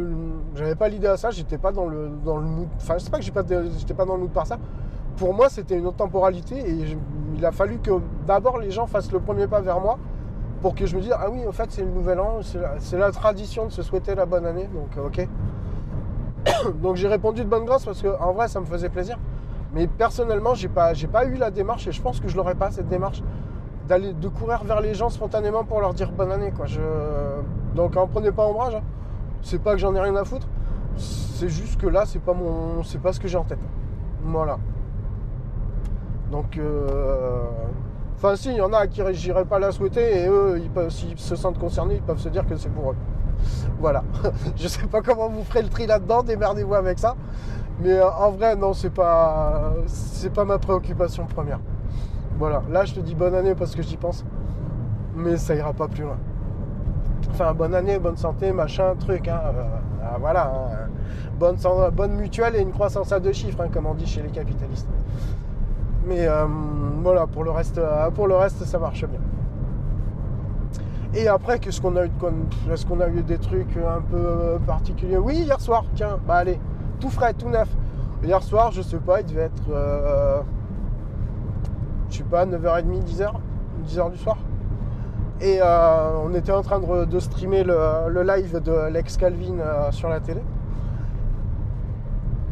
j'avais 0.56 0.75
pas 0.75 0.89
l'idée 0.89 1.08
à 1.08 1.15
ça, 1.15 1.32
j'étais 1.32 1.58
pas 1.58 1.72
dans 1.72 1.88
le, 1.88 2.10
dans 2.25 2.38
le 2.38 2.46
mood. 2.46 2.68
Enfin, 2.75 2.98
je 2.98 3.06
sais 3.06 3.10
pas 3.10 3.18
que 3.20 3.24
j'étais 3.24 3.94
pas, 3.94 4.06
dans 4.06 4.15
le 4.15 4.22
mood 4.22 4.32
par 4.32 4.46
ça. 4.46 4.58
Pour 5.15 5.34
moi, 5.34 5.48
c'était 5.50 5.77
une 5.77 5.86
autre 5.86 5.98
temporalité 5.98 6.58
et 6.58 6.98
il 7.36 7.46
a 7.46 7.51
fallu 7.51 7.79
que 7.79 7.91
d'abord 8.25 8.58
les 8.58 8.72
gens 8.72 8.88
fassent 8.88 9.12
le 9.12 9.20
premier 9.20 9.48
pas 9.48 9.62
vers 9.62 9.79
moi 9.79 9.98
pour 10.62 10.75
que 10.75 10.86
je 10.86 10.96
me 10.96 11.01
dise 11.01 11.13
ah 11.18 11.30
oui, 11.30 11.46
en 11.48 11.51
fait, 11.51 11.72
c'est 11.72 11.84
le 11.84 11.89
nouvel 11.89 12.20
an, 12.20 12.39
c'est 12.80 12.98
la, 12.98 13.12
tradition 13.12 13.66
de 13.66 13.72
se 13.72 13.82
souhaiter 13.82 14.16
la 14.16 14.25
bonne 14.25 14.46
année, 14.46 14.68
donc 14.74 14.98
euh, 14.98 15.08
ok. 15.08 15.28
donc 16.82 16.96
j'ai 16.96 17.08
répondu 17.08 17.44
de 17.44 17.50
bonne 17.50 17.66
grâce 17.66 17.86
parce 17.86 18.01
que 18.01 18.10
en 18.20 18.34
vrai, 18.34 18.48
ça 18.48 18.60
me 18.60 18.66
faisait 18.66 18.89
plaisir. 18.89 19.18
Mais 19.74 19.88
personnellement, 19.88 20.56
j'ai 20.56 20.68
pas, 20.68 20.94
pas 21.12 21.25
eu 21.25 21.36
la 21.36 21.51
démarche 21.51 21.88
et 21.88 21.92
je 21.92 22.01
pense 22.01 22.20
que 22.20 22.28
je 22.28 22.36
l'aurais 22.36 22.56
pas 22.56 22.72
cette 22.72 22.89
démarche 22.89 23.22
d'aller 23.88 24.13
de 24.13 24.28
courir 24.28 24.63
vers 24.63 24.82
les 24.82 24.94
gens 24.94 25.10
spontanément 25.10 25.63
pour 25.63 25.82
leur 25.82 25.94
dire 25.94 26.12
bonne 26.12 26.32
année 26.32 26.51
quoi. 26.51 26.66
Donc 27.75 27.98
en 27.98 28.08
prenez 28.08 28.32
pas 28.32 28.46
ombrage. 28.46 28.75
Hein. 28.75 28.82
C'est 29.42 29.62
pas 29.62 29.74
que 29.74 29.80
j'en 29.80 29.94
ai 29.96 30.00
rien 30.00 30.16
à 30.16 30.25
foutre. 30.25 30.48
C'est 30.98 31.50
juste 31.50 31.80
que 31.80 31.88
là, 31.88 32.06
c'est 32.06 32.20
pas 32.20 32.34
mon. 32.34 32.84
c'est 32.84 33.01
pas 33.01 33.13
ce 33.13 33.20
que 33.20 33.28
j'ai 33.28 33.38
en 33.38 33.44
tête. 33.44 33.60
Voilà. 34.24 34.58
Donc 36.32 36.58
euh, 36.58 37.44
Enfin 38.22 38.36
si, 38.36 38.50
il 38.50 38.58
y 38.58 38.62
en 38.62 38.74
a 38.74 38.86
qui 38.86 39.02
j'irai 39.14 39.46
pas 39.46 39.60
la 39.60 39.72
souhaiter 39.72 40.24
et 40.24 40.28
eux, 40.28 40.62
s'ils 40.90 41.18
se 41.18 41.38
sentent 41.38 41.58
concernés, 41.58 41.96
ils 41.96 42.02
peuvent 42.02 42.20
se 42.20 42.28
dire 42.28 42.46
que 42.46 42.58
c'est 42.58 42.68
pour 42.68 42.92
eux. 42.92 42.96
Voilà. 43.80 44.04
je 44.58 44.68
sais 44.68 44.88
pas 44.88 45.02
comment 45.02 45.30
vous 45.30 45.46
ferez 45.46 45.62
le 45.62 45.70
tri 45.70 45.88
là-dedans, 45.88 46.22
démerdez-vous 46.24 46.74
avec 46.74 47.00
ça. 47.00 47.16
Mais 47.80 47.94
euh, 47.94 48.12
en 48.12 48.32
vrai, 48.32 48.58
non, 48.58 48.74
c'est 48.74 48.90
pas. 48.90 49.72
C'est 49.88 50.34
pas 50.34 50.44
ma 50.44 50.60
préoccupation 50.60 51.28
première. 51.28 51.62
Voilà. 52.38 52.62
Là, 52.70 52.84
je 52.84 52.96
te 52.96 53.00
dis 53.00 53.16
bonne 53.16 53.36
année 53.36 53.56
parce 53.56 53.74
que 53.74 53.82
j'y 53.82 53.96
pense. 53.96 54.26
Mais 55.16 55.38
ça 55.38 55.56
ira 55.56 55.72
pas 55.72 55.88
plus 55.88 56.04
loin. 56.04 56.18
Enfin, 57.32 57.54
bonne 57.54 57.74
année, 57.74 58.00
bonne 58.00 58.18
santé, 58.18 58.52
machin, 58.52 58.96
truc. 59.00 59.30
Hein, 59.30 59.40
euh, 59.46 59.62
euh, 60.04 60.18
voilà. 60.20 60.52
Hein. 60.54 60.90
bonne, 61.40 61.56
bonne 61.94 62.16
mutuelle 62.16 62.58
et 62.58 62.62
une 62.62 62.74
croissance 62.74 63.14
à 63.14 63.22
deux 63.22 63.32
chiffres, 63.32 63.62
hein, 63.62 63.70
comme 63.72 63.86
on 63.86 63.94
dit 63.94 64.08
chez 64.08 64.22
les 64.22 64.30
capitalistes. 64.30 64.90
Mais 66.06 66.27
euh, 66.27 66.46
voilà, 67.03 67.27
pour 67.27 67.44
le, 67.44 67.51
reste, 67.51 67.79
pour 68.15 68.27
le 68.27 68.36
reste, 68.36 68.63
ça 68.65 68.79
marche 68.79 69.06
bien. 69.06 69.20
Et 71.13 71.27
après, 71.27 71.60
qu'est-ce 71.60 71.82
qu'on 71.82 71.96
a 71.96 72.06
eu 72.06 72.12
Est-ce 72.72 72.86
qu'on 72.86 73.00
a 73.00 73.10
eu 73.10 73.24
des 73.24 73.38
trucs 73.38 73.77
un 73.77 74.01
peu 74.01 74.60
particuliers? 74.65 75.18
Oui, 75.18 75.36
hier 75.38 75.60
soir, 75.60 75.86
tiens, 75.96 76.20
bah 76.27 76.36
allez, 76.36 76.60
tout 77.00 77.10
frais, 77.10 77.34
tout 77.34 77.50
neuf. 77.50 77.70
Hier 78.24 78.41
soir, 78.44 78.72
je 78.72 78.82
sais 78.82 78.98
pas, 78.98 79.22
il 79.22 79.25
devait 79.27 79.44
être, 79.44 80.44
je 82.10 82.18
sais 82.18 82.24
pas, 82.24 82.46
9h30, 82.46 83.03
10h, 83.03 83.32
10h 83.88 84.12
du 84.12 84.18
soir. 84.18 84.38
Et 85.41 85.60
euh, 85.62 86.10
on 86.25 86.34
était 86.34 86.51
en 86.51 86.62
train 86.62 86.79
de, 86.79 87.20
streamer 87.20 87.63
le, 87.63 88.24
live 88.24 88.62
de 88.62 88.89
Lex 88.91 89.15
Calvin 89.15 89.60
euh, 89.60 89.91
sur 89.91 90.10
la 90.10 90.20
télé. 90.20 90.41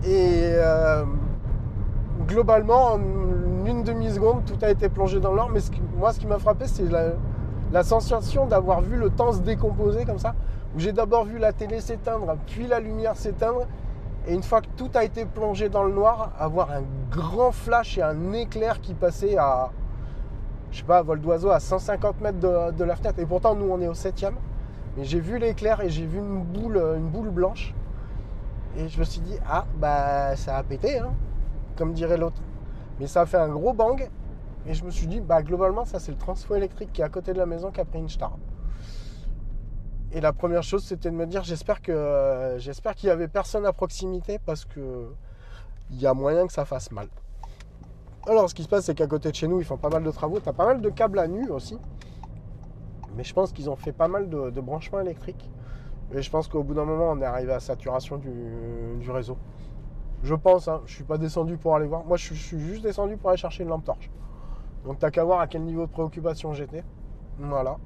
Et 0.05 0.53
euh, 0.53 1.03
globalement, 2.27 2.93
en 2.93 2.99
une 3.65 3.83
demi-seconde, 3.83 4.45
tout 4.45 4.57
a 4.63 4.69
été 4.69 4.89
plongé 4.89 5.19
dans 5.19 5.33
l'or. 5.33 5.49
Mais 5.49 5.61
moi, 5.97 6.13
ce 6.13 6.19
qui 6.19 6.27
m'a 6.27 6.37
frappé, 6.37 6.67
c'est 6.67 6.87
la, 7.71 7.83
sensation 7.83 8.45
d'avoir 8.45 8.81
vu 8.81 8.97
le 8.97 9.09
temps 9.09 9.31
se 9.31 9.39
décomposer 9.39 10.05
comme 10.05 10.19
ça. 10.19 10.35
Où 10.75 10.79
j'ai 10.79 10.91
d'abord 10.91 11.25
vu 11.25 11.37
la 11.37 11.53
télé 11.53 11.79
s'éteindre, 11.79 12.35
puis 12.45 12.67
la 12.67 12.79
lumière 12.79 13.15
s'éteindre. 13.15 13.65
Et 14.27 14.33
une 14.33 14.43
fois 14.43 14.61
que 14.61 14.67
tout 14.75 14.89
a 14.93 15.05
été 15.05 15.25
plongé 15.25 15.69
dans 15.69 15.83
le 15.83 15.93
noir, 15.93 16.31
avoir 16.37 16.71
un 16.71 16.83
grand 17.09 17.51
flash 17.51 17.97
et 17.97 18.01
un 18.01 18.33
éclair 18.33 18.81
qui 18.81 18.93
passait 18.93 19.37
à, 19.37 19.71
je 20.71 20.79
sais 20.79 20.83
pas, 20.83 21.01
vol 21.01 21.21
d'oiseau 21.21 21.49
à 21.49 21.61
150 21.61 22.19
mètres 22.21 22.73
de, 22.73 22.83
la 22.83 22.95
fenêtre. 22.97 23.19
Et 23.19 23.25
pourtant, 23.25 23.55
nous, 23.55 23.69
on 23.71 23.79
est 23.79 23.87
au 23.87 23.93
7 23.93 24.25
Mais 24.97 25.05
j'ai 25.05 25.21
vu 25.21 25.39
l'éclair 25.39 25.79
et 25.79 25.89
j'ai 25.89 26.05
vu 26.05 26.17
une 26.17 26.43
boule, 26.43 26.77
une 26.97 27.07
boule 27.07 27.29
blanche. 27.29 27.73
Et 28.77 28.89
je 28.89 28.99
me 28.99 29.05
suis 29.05 29.21
dit, 29.21 29.37
ah, 29.49 29.65
bah, 29.77 30.35
ça 30.35 30.57
a 30.57 30.63
pété, 30.63 30.99
hein, 30.99 31.11
comme 31.77 31.93
dirait 31.93 32.17
l'autre. 32.17 32.41
Mais 32.99 33.07
ça 33.07 33.21
a 33.21 33.25
fait 33.25 33.37
un 33.37 33.49
gros 33.49 33.73
bang. 33.73 34.09
Et 34.65 34.73
je 34.73 34.83
me 34.83 34.91
suis 34.91 35.07
dit, 35.07 35.21
bah, 35.21 35.41
globalement, 35.43 35.85
ça, 35.85 35.99
c'est 35.99 36.11
le 36.11 36.17
transfo 36.17 36.55
électrique 36.55 36.91
qui 36.91 37.01
est 37.01 37.05
à 37.05 37.09
côté 37.09 37.31
de 37.31 37.37
la 37.37 37.45
maison 37.45 37.71
qui 37.71 37.79
a 37.79 37.85
pris 37.85 37.99
une 37.99 38.09
star. 38.09 38.37
Et 40.11 40.19
la 40.19 40.33
première 40.33 40.63
chose, 40.63 40.83
c'était 40.83 41.09
de 41.09 41.15
me 41.15 41.25
dire, 41.25 41.43
j'espère 41.43 41.81
que 41.81 42.55
j'espère 42.57 42.95
qu'il 42.95 43.07
y 43.07 43.11
avait 43.11 43.27
personne 43.27 43.65
à 43.65 43.73
proximité 43.73 44.39
parce 44.39 44.65
que 44.65 45.09
il 45.91 46.01
y 46.01 46.07
a 46.07 46.13
moyen 46.13 46.47
que 46.47 46.53
ça 46.53 46.65
fasse 46.65 46.91
mal. 46.91 47.07
Alors, 48.27 48.49
ce 48.49 48.55
qui 48.55 48.63
se 48.63 48.67
passe, 48.67 48.85
c'est 48.85 48.95
qu'à 48.95 49.07
côté 49.07 49.29
de 49.31 49.35
chez 49.35 49.47
nous, 49.47 49.59
ils 49.59 49.65
font 49.65 49.77
pas 49.77 49.89
mal 49.89 50.03
de 50.03 50.11
travaux. 50.11 50.39
Tu 50.39 50.49
as 50.49 50.53
pas 50.53 50.65
mal 50.65 50.81
de 50.81 50.89
câbles 50.89 51.19
à 51.19 51.27
nu 51.27 51.49
aussi. 51.49 51.77
Mais 53.15 53.23
je 53.23 53.33
pense 53.33 53.53
qu'ils 53.53 53.69
ont 53.69 53.77
fait 53.77 53.93
pas 53.93 54.09
mal 54.09 54.29
de, 54.29 54.61
branchements 54.61 54.99
électriques. 54.99 55.49
Et 56.13 56.21
je 56.21 56.29
pense 56.29 56.47
qu'au 56.47 56.61
bout 56.63 56.73
d'un 56.73 56.85
moment, 56.85 57.09
on 57.11 57.21
est 57.21 57.25
arrivé 57.25 57.53
à 57.53 57.59
saturation 57.59 58.17
du, 58.17 59.09
réseau. 59.09 59.37
Je 60.23 60.35
pense, 60.35 60.67
hein, 60.67 60.81
je 60.85 60.93
suis 60.93 61.03
pas 61.03 61.17
descendu 61.17 61.57
pour 61.57 61.75
aller 61.75 61.87
voir. 61.87 62.03
Moi, 62.05 62.17
je, 62.17 62.33
suis 62.33 62.59
juste 62.59 62.83
descendu 62.83 63.17
pour 63.17 63.29
aller 63.29 63.37
chercher 63.37 63.63
une 63.63 63.69
lampe 63.69 63.85
torche. 63.85 64.09
Donc, 64.83 64.99
t'as 64.99 65.11
qu'à 65.11 65.23
voir 65.23 65.39
à 65.39 65.47
quel 65.47 65.63
niveau 65.63 65.85
de 65.85 65.91
préoccupation 65.91 66.53
j'étais. 66.53 66.83
Voilà. 67.39 67.77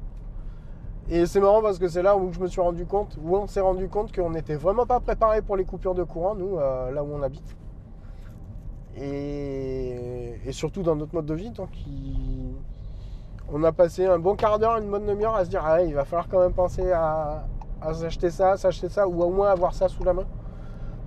Et 1.09 1.25
c'est 1.25 1.39
marrant 1.39 1.61
parce 1.61 1.79
que 1.79 1.87
c'est 1.87 2.03
là 2.03 2.15
où 2.15 2.31
je 2.31 2.39
me 2.39 2.47
suis 2.47 2.61
rendu 2.61 2.85
compte, 2.85 3.17
où 3.21 3.35
on 3.35 3.47
s'est 3.47 3.59
rendu 3.59 3.89
compte 3.89 4.15
qu'on 4.15 4.29
n'était 4.29 4.55
vraiment 4.55 4.85
pas 4.85 4.99
préparé 4.99 5.41
pour 5.41 5.57
les 5.57 5.65
coupures 5.65 5.95
de 5.95 6.03
courant, 6.03 6.35
nous, 6.35 6.57
euh, 6.57 6.91
là 6.91 7.03
où 7.03 7.11
on 7.11 7.21
habite 7.21 7.55
et, 8.97 10.51
surtout 10.51 10.83
dans 10.83 10.95
notre 10.95 11.13
mode 11.13 11.25
de 11.25 11.33
vie. 11.33 11.51
Donc, 11.51 11.69
on 13.51 13.63
a 13.63 13.71
passé 13.71 14.05
un 14.05 14.19
bon 14.19 14.35
quart 14.35 14.59
d'heure, 14.59 14.77
une 14.77 14.89
bonne 14.89 15.05
demi-heure 15.05 15.35
à 15.35 15.45
se 15.45 15.49
dire 15.49 15.63
ah, 15.65 15.81
il 15.81 15.93
va 15.93 16.05
falloir 16.05 16.27
quand 16.27 16.39
même 16.39 16.53
penser 16.53 16.91
à, 16.91 17.45
s'acheter 17.93 18.29
ça, 18.29 18.57
s'acheter 18.57 18.89
ça, 18.89 19.07
ou 19.07 19.21
au 19.23 19.29
moins 19.29 19.49
avoir 19.49 19.73
ça 19.73 19.87
sous 19.87 20.03
la 20.03 20.13
main. 20.13 20.25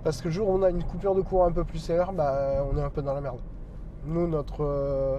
Parce 0.05 0.21
que 0.21 0.29
le 0.29 0.35
jour 0.35 0.49
où 0.49 0.53
on 0.53 0.63
a 0.63 0.69
une 0.71 0.85
coupure 0.85 1.15
de 1.15 1.23
courant 1.23 1.47
un 1.47 1.53
peu 1.53 1.65
plus 1.65 1.79
sévère, 1.79 2.13
bah, 2.13 2.65
on 2.71 2.77
est 2.77 2.83
un 2.83 2.91
peu 2.91 3.01
dans 3.01 3.15
la 3.15 3.23
merde. 3.23 3.41
Nous, 4.05 4.29
notre. 4.29 4.63
Euh, 4.63 5.19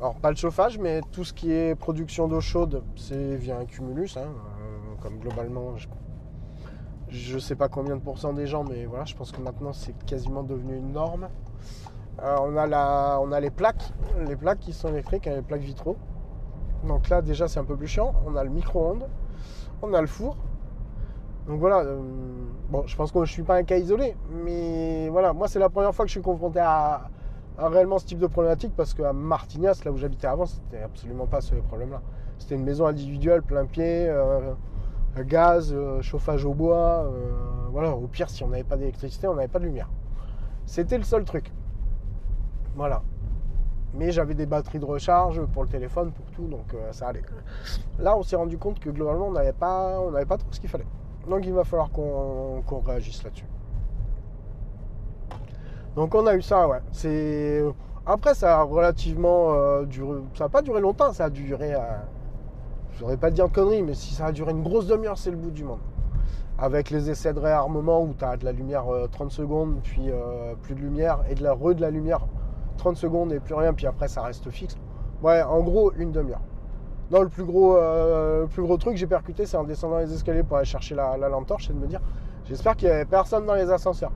alors, 0.00 0.16
pas 0.16 0.30
le 0.30 0.36
chauffage, 0.36 0.78
mais 0.78 1.00
tout 1.10 1.24
ce 1.24 1.32
qui 1.32 1.50
est 1.50 1.74
production 1.74 2.28
d'eau 2.28 2.40
chaude, 2.40 2.84
c'est 2.94 3.36
via 3.36 3.58
un 3.58 3.64
cumulus. 3.64 4.16
Hein, 4.18 4.28
euh, 4.28 5.02
comme 5.02 5.18
globalement, 5.18 5.74
je 7.08 7.34
ne 7.34 7.38
sais 7.40 7.56
pas 7.56 7.68
combien 7.68 7.96
de 7.96 8.02
pourcents 8.02 8.34
des 8.34 8.46
gens, 8.46 8.64
mais 8.64 8.84
voilà, 8.84 9.06
je 9.06 9.14
pense 9.14 9.32
que 9.32 9.40
maintenant 9.40 9.72
c'est 9.72 9.96
quasiment 10.04 10.42
devenu 10.42 10.76
une 10.76 10.92
norme. 10.92 11.28
Euh, 12.22 12.36
on, 12.40 13.32
a 13.32 13.40
les 13.40 13.50
plaques, 13.50 13.92
les 14.26 14.36
plaques 14.36 14.58
qui 14.58 14.72
sont 14.72 14.88
électriques, 14.88 15.26
hein, 15.26 15.36
les 15.36 15.42
plaques 15.42 15.62
vitraux. 15.62 15.96
Donc 16.86 17.08
là 17.08 17.22
déjà 17.22 17.48
c'est 17.48 17.60
un 17.60 17.64
peu 17.64 17.76
plus 17.76 17.86
chiant. 17.86 18.12
On 18.26 18.36
a 18.36 18.44
le 18.44 18.50
micro-ondes, 18.50 19.08
on 19.82 19.94
a 19.94 20.00
le 20.00 20.06
four. 20.06 20.36
Donc 21.48 21.60
voilà, 21.60 21.78
euh, 21.78 21.98
bon, 22.68 22.86
je 22.86 22.94
pense 22.94 23.10
que 23.10 23.18
je 23.20 23.22
ne 23.22 23.26
suis 23.26 23.42
pas 23.42 23.56
un 23.56 23.62
cas 23.62 23.78
isolé, 23.78 24.14
mais 24.44 25.08
voilà, 25.08 25.32
moi 25.32 25.48
c'est 25.48 25.58
la 25.58 25.70
première 25.70 25.94
fois 25.94 26.04
que 26.04 26.10
je 26.10 26.12
suis 26.12 26.22
confronté 26.22 26.60
à, 26.60 27.08
réellement 27.56 27.98
ce 27.98 28.04
type 28.04 28.18
de 28.18 28.26
problématique 28.26 28.74
parce 28.76 28.92
qu'à 28.92 29.14
Martignas, 29.14 29.80
là 29.82 29.90
où 29.90 29.96
j'habitais 29.96 30.26
avant, 30.26 30.44
c'était 30.44 30.82
absolument 30.82 31.26
pas 31.26 31.40
ce 31.40 31.54
problème-là. 31.54 32.02
C'était 32.38 32.54
une 32.54 32.64
maison 32.64 32.86
individuelle, 32.86 33.42
plein 33.42 33.64
pied. 33.64 34.08
Euh, 34.08 34.52
gaz, 35.20 35.72
euh, 35.74 36.02
chauffage 36.02 36.44
au 36.44 36.52
bois. 36.52 37.10
Voilà, 37.72 37.92
au 37.92 38.06
pire, 38.06 38.28
si 38.28 38.44
on 38.44 38.48
n'avait 38.48 38.62
pas 38.62 38.76
d'électricité, 38.76 39.26
on 39.26 39.34
n'avait 39.34 39.48
pas 39.48 39.58
de 39.58 39.64
lumière. 39.64 39.88
C'était 40.66 40.98
le 40.98 41.04
seul 41.04 41.24
truc. 41.24 41.50
Voilà. 42.76 43.02
Mais 43.94 44.12
j'avais 44.12 44.34
des 44.34 44.46
batteries 44.46 44.78
de 44.78 44.84
recharge 44.84 45.42
pour 45.46 45.62
le 45.62 45.68
téléphone, 45.68 46.12
pour 46.12 46.26
tout, 46.26 46.46
donc 46.46 46.76
ça 46.92 47.08
allait. 47.08 47.22
Là, 47.98 48.16
on 48.16 48.22
s'est 48.22 48.36
rendu 48.36 48.58
compte 48.58 48.78
que 48.78 48.90
globalement, 48.90 49.28
on 49.28 49.32
n'avait 49.32 49.52
pas, 49.52 49.98
pas 50.28 50.36
trop 50.36 50.48
ce 50.52 50.60
qu'il 50.60 50.68
fallait. 50.68 50.86
Donc 51.26 51.44
il 51.44 51.52
va 51.52 51.64
falloir 51.64 51.90
qu'on 51.90 52.80
réagisse 52.86 53.22
là-dessus. 53.22 53.46
Donc 55.96 56.14
on 56.14 56.26
a 56.26 56.34
eu 56.34 56.42
ça, 56.42 56.68
ouais. 56.68 56.80
C'est 56.92 57.62
après 58.06 58.34
ça 58.34 58.60
a 58.60 58.62
relativement 58.62 59.52
euh, 59.52 59.84
duré, 59.84 60.20
ça 60.34 60.44
n'a 60.44 60.48
pas 60.48 60.62
duré 60.62 60.80
longtemps, 60.80 61.12
ça 61.12 61.24
a 61.24 61.30
duré, 61.30 61.74
euh... 61.74 61.80
je 62.92 63.00
voudrais 63.00 63.16
pas 63.16 63.30
dire 63.30 63.48
de 63.48 63.52
conneries, 63.52 63.82
mais 63.82 63.94
si 63.94 64.14
ça 64.14 64.26
a 64.26 64.32
duré 64.32 64.52
une 64.52 64.62
grosse 64.62 64.86
demi-heure, 64.86 65.18
c'est 65.18 65.30
le 65.30 65.36
bout 65.36 65.50
du 65.50 65.64
monde. 65.64 65.80
Avec 66.56 66.90
les 66.90 67.10
essais 67.10 67.34
de 67.34 67.38
réarmement 67.38 68.02
où 68.02 68.14
tu 68.18 68.24
as 68.24 68.36
de 68.36 68.44
la 68.44 68.52
lumière 68.52 68.86
30 69.12 69.30
secondes, 69.30 69.80
puis 69.82 70.10
plus 70.62 70.74
de 70.74 70.80
lumière, 70.80 71.20
et 71.28 71.34
de 71.34 71.42
la 71.42 71.52
re 71.52 71.74
de 71.74 71.80
la 71.80 71.90
lumière 71.90 72.26
30 72.78 72.96
secondes 72.96 73.32
et 73.32 73.40
plus 73.40 73.54
rien, 73.54 73.74
puis 73.74 73.86
après 73.86 74.08
ça 74.08 74.22
reste 74.22 74.48
fixe. 74.50 74.76
Ouais, 75.22 75.42
en 75.42 75.60
gros, 75.62 75.92
une 75.92 76.12
demi-heure. 76.12 76.40
Non, 77.10 77.22
le 77.22 77.28
plus 77.28 77.44
gros, 77.44 77.76
euh, 77.76 78.46
plus 78.46 78.62
gros 78.62 78.76
truc 78.76 78.94
que 78.94 79.00
j'ai 79.00 79.06
percuté, 79.06 79.46
c'est 79.46 79.56
en 79.56 79.64
descendant 79.64 79.98
les 79.98 80.12
escaliers 80.12 80.42
pour 80.42 80.58
aller 80.58 80.66
chercher 80.66 80.94
la, 80.94 81.16
lampe 81.16 81.46
torche, 81.46 81.68
c'est 81.68 81.72
de 81.72 81.78
me 81.78 81.86
dire, 81.86 82.00
j'espère 82.44 82.76
qu'il 82.76 82.88
n'y 82.88 82.94
avait 82.94 83.06
personne 83.06 83.46
dans 83.46 83.54
les 83.54 83.70
ascenseurs. 83.70 84.12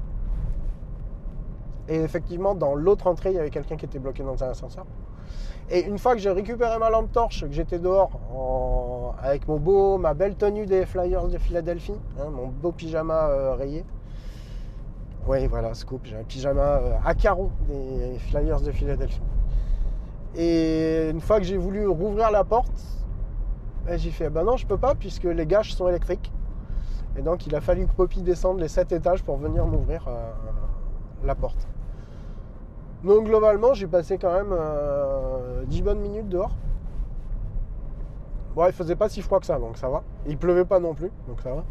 Et 1.88 1.96
effectivement, 1.96 2.54
dans 2.54 2.75
l'autre 2.75 3.06
entrée, 3.06 3.30
il 3.30 3.37
y 3.37 3.38
avait 3.38 3.50
quelqu'un 3.50 3.76
qui 3.76 3.87
était 3.87 3.99
bloqué 3.99 4.22
dans 4.22 4.44
un 4.44 4.49
ascenseur. 4.50 4.84
Et 5.70 5.84
une 5.84 5.99
fois 5.99 6.14
que 6.14 6.20
j'ai 6.20 6.30
récupéré 6.30 6.78
ma 6.78 6.90
lampe 6.90 7.11
torche, 7.12 7.46
que 7.46 7.52
j'étais 7.52 7.78
dehors 7.78 8.11
avec 9.22 9.49
mon 9.49 9.58
beau, 9.58 9.96
ma 9.96 10.12
belle 10.12 10.34
tenue 10.37 10.66
des 10.66 10.84
Flyers 10.84 11.28
de 11.28 11.38
Philadelphie, 11.38 11.99
hein, 12.20 12.28
mon 12.30 12.49
beau 12.49 12.72
pyjama 12.72 13.28
euh, 13.28 13.54
rayé. 13.54 13.84
Oui, 15.26 15.46
voilà, 15.46 15.72
scoop, 15.75 16.00
j'ai 16.04 16.16
un 16.16 16.25
pyjama 16.25 16.61
euh, 16.61 16.94
à 17.04 17.14
carreaux 17.14 17.50
des 17.68 18.18
Flyers 18.18 18.61
de 18.61 18.72
Philadelphie. 18.72 19.22
Et 20.34 21.10
une 21.10 21.20
fois 21.20 21.38
que 21.38 21.44
j'ai 21.44 21.58
voulu 21.58 21.86
rouvrir 21.86 22.30
la 22.30 22.44
porte, 22.44 22.72
ben, 23.84 23.98
j'ai 23.98 24.10
fait 24.10 24.30
ben 24.30 24.44
non, 24.44 24.56
je 24.56 24.66
peux 24.66 24.78
pas 24.78 24.94
puisque 24.94 25.24
les 25.24 25.46
gages 25.46 25.74
sont 25.74 25.88
électriques. 25.88 26.32
Et 27.16 27.22
donc 27.22 27.46
il 27.46 27.54
a 27.54 27.60
fallu 27.60 27.86
que 27.86 27.92
Poppy 27.92 28.22
descende 28.22 28.58
les 28.60 28.68
7 28.68 28.92
étages 28.92 29.22
pour 29.22 29.36
venir 29.36 29.66
m'ouvrir 29.66 30.06
euh, 30.08 30.32
la 31.24 31.34
porte. 31.34 31.68
Donc 33.04 33.24
globalement, 33.24 33.74
j'ai 33.74 33.88
passé 33.88 34.16
quand 34.16 34.32
même 34.32 34.56
10 35.66 35.80
euh, 35.80 35.84
bonnes 35.84 36.00
minutes 36.00 36.28
dehors. 36.28 36.52
Bon, 38.54 38.66
il 38.66 38.72
faisait 38.72 38.96
pas 38.96 39.08
si 39.08 39.22
froid 39.22 39.40
que 39.40 39.46
ça, 39.46 39.58
donc 39.58 39.76
ça 39.76 39.88
va. 39.88 40.02
Il 40.26 40.38
pleuvait 40.38 40.64
pas 40.64 40.78
non 40.78 40.94
plus, 40.94 41.10
donc 41.26 41.40
ça 41.40 41.52
va. 41.54 41.64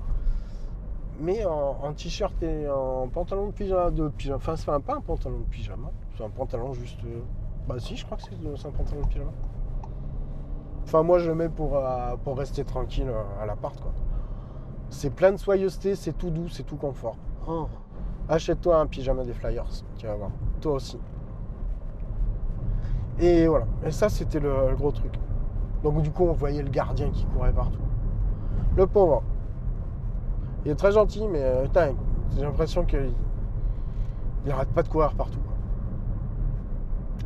Mais 1.19 1.45
en, 1.45 1.93
t-shirt 1.93 2.41
et 2.41 2.67
en 2.67 3.07
pantalon 3.07 3.47
de 3.47 3.51
pyjama, 3.51 3.91
de 3.91 4.09
pyjama, 4.09 4.37
enfin 4.37 4.55
c'est 4.55 4.65
pas 4.65 4.95
un 4.95 5.01
pantalon 5.01 5.39
de 5.39 5.43
pyjama, 5.43 5.91
c'est 6.17 6.23
un 6.23 6.29
pantalon 6.29 6.73
juste 6.73 6.99
euh, 7.05 7.19
bah 7.73 7.79
si, 7.79 7.95
je 7.95 8.05
crois 8.05 8.17
que 8.17 8.23
c'est 8.23 8.67
un 8.67 8.71
pantalon 8.71 9.01
de 9.01 9.07
pyjama. 9.07 9.31
Enfin, 10.83 11.03
moi, 11.03 11.19
je 11.19 11.29
le 11.29 11.35
mets 11.35 11.49
pour, 11.49 11.77
euh, 11.77 12.15
pour 12.23 12.37
rester 12.37 12.63
tranquille 12.63 13.07
euh, 13.07 13.41
à 13.41 13.45
l'appart, 13.45 13.79
quoi. 13.79 13.91
C'est 14.89 15.09
plein 15.09 15.31
de 15.31 15.37
soyeuseté, 15.37 15.95
c'est 15.95 16.13
tout 16.13 16.29
doux, 16.29 16.49
c'est 16.49 16.63
tout 16.63 16.75
confort. 16.75 17.15
Oh. 17.47 17.67
Achète-toi 18.27 18.77
un 18.77 18.87
pyjama 18.87 19.23
des 19.23 19.33
Flyers, 19.33 19.69
tu 19.97 20.05
vas 20.05 20.15
voir. 20.15 20.31
Toi 20.59 20.73
aussi. 20.73 20.99
Et 23.19 23.47
voilà. 23.47 23.65
Et 23.85 23.91
ça, 23.91 24.09
c'était 24.09 24.39
le, 24.39 24.75
gros 24.75 24.91
truc. 24.91 25.13
Donc, 25.83 26.01
du 26.01 26.11
coup, 26.11 26.25
on 26.25 26.33
voyait 26.33 26.61
le 26.61 26.69
gardien 26.69 27.09
qui 27.09 27.25
courait 27.25 27.53
partout. 27.53 27.79
Le 28.75 28.85
pauvre. 28.85 29.23
Il 30.65 30.71
est 30.71 30.75
très 30.75 30.91
gentil, 30.91 31.25
mais 31.27 31.41
euh, 31.41 31.65
j'ai 32.35 32.41
l'impression 32.41 32.83
qu'il 32.83 33.13
il 34.45 34.51
arrête 34.51 34.69
pas 34.69 34.83
de 34.83 34.89
courir 34.89 35.13
partout. 35.13 35.39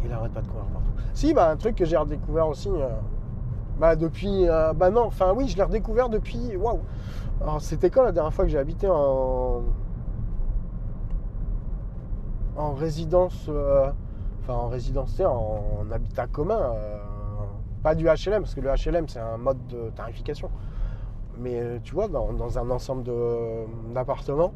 Il 0.05 0.13
arrête 0.13 0.31
pas 0.31 0.41
de 0.41 0.47
courir 0.47 0.65
partout. 0.65 0.91
Si, 1.13 1.33
bah, 1.33 1.49
un 1.49 1.57
truc 1.57 1.75
que 1.75 1.85
j'ai 1.85 1.97
redécouvert 1.97 2.47
aussi, 2.47 2.69
euh, 2.69 2.89
bah, 3.79 3.95
depuis. 3.95 4.47
Euh, 4.47 4.73
bah 4.73 4.89
non, 4.89 5.05
enfin 5.05 5.33
oui, 5.35 5.47
je 5.47 5.57
l'ai 5.57 5.63
redécouvert 5.63 6.09
depuis. 6.09 6.55
Waouh! 6.55 6.81
Alors, 7.41 7.61
c'était 7.61 7.89
quand 7.89 8.03
la 8.03 8.11
dernière 8.11 8.33
fois 8.33 8.45
que 8.45 8.51
j'ai 8.51 8.57
habité 8.59 8.87
en. 8.87 9.63
En 12.55 12.73
résidence. 12.73 13.47
Euh, 13.49 13.89
enfin, 14.41 14.53
en 14.53 14.67
résidence, 14.67 15.19
en, 15.19 15.81
en 15.81 15.91
habitat 15.91 16.27
commun. 16.27 16.73
pas 17.83 17.95
du 17.95 18.05
HLM, 18.05 18.41
parce 18.41 18.55
que 18.55 18.61
le 18.61 18.69
HLM, 18.69 19.07
c'est 19.07 19.19
un 19.19 19.37
mode 19.37 19.65
de 19.67 19.89
tarification. 19.95 20.49
Mais 21.37 21.81
tu 21.83 21.93
vois, 21.93 22.07
dans 22.07 22.59
un 22.59 22.69
ensemble 22.69 23.03
d'appartements. 23.93 24.53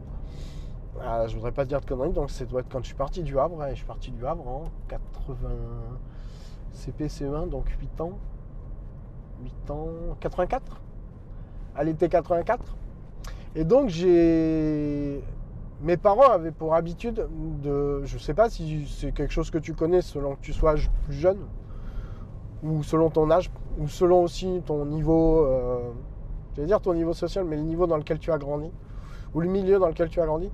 Ah, 1.01 1.27
je 1.27 1.35
voudrais 1.35 1.51
pas 1.53 1.63
dire 1.63 1.79
de 1.79 1.85
conneries, 1.85 2.11
donc 2.11 2.29
ça 2.29 2.43
doit 2.45 2.59
être 2.59 2.69
quand 2.69 2.79
je 2.81 2.87
suis 2.87 2.95
parti 2.95 3.23
du 3.23 3.39
Havre. 3.39 3.65
Et 3.67 3.71
je 3.71 3.75
suis 3.75 3.85
parti 3.85 4.11
du 4.11 4.25
Havre 4.25 4.47
en 4.47 4.63
80 4.89 5.37
CPC1, 6.75 7.49
donc 7.49 7.69
8 7.79 8.01
ans. 8.01 8.19
8 9.43 9.71
ans. 9.71 9.87
84 10.19 10.81
À 11.75 11.83
l'été 11.83 12.09
84. 12.09 12.75
Et 13.55 13.63
donc 13.63 13.89
j'ai. 13.89 15.23
Mes 15.81 15.95
parents 15.95 16.29
avaient 16.29 16.51
pour 16.51 16.75
habitude 16.75 17.25
de. 17.63 18.03
Je 18.03 18.17
sais 18.17 18.33
pas 18.33 18.49
si 18.49 18.85
c'est 18.87 19.13
quelque 19.13 19.31
chose 19.31 19.49
que 19.49 19.57
tu 19.57 19.73
connais 19.73 20.01
selon 20.01 20.35
que 20.35 20.41
tu 20.41 20.51
sois 20.51 20.75
plus 21.05 21.15
jeune, 21.15 21.39
ou 22.61 22.83
selon 22.83 23.09
ton 23.09 23.31
âge, 23.31 23.49
ou 23.77 23.87
selon 23.87 24.23
aussi 24.23 24.61
ton 24.65 24.85
niveau. 24.85 25.45
Euh, 25.45 25.91
je 26.55 26.61
vais 26.61 26.67
dire 26.67 26.81
ton 26.81 26.93
niveau 26.93 27.13
social, 27.13 27.45
mais 27.45 27.55
le 27.55 27.61
niveau 27.61 27.87
dans 27.87 27.95
lequel 27.95 28.19
tu 28.19 28.33
as 28.33 28.37
grandi 28.37 28.69
ou 29.33 29.41
le 29.41 29.49
milieu 29.49 29.79
dans 29.79 29.87
lequel 29.87 30.09
tu 30.09 30.21
as 30.21 30.25
grandi. 30.25 30.49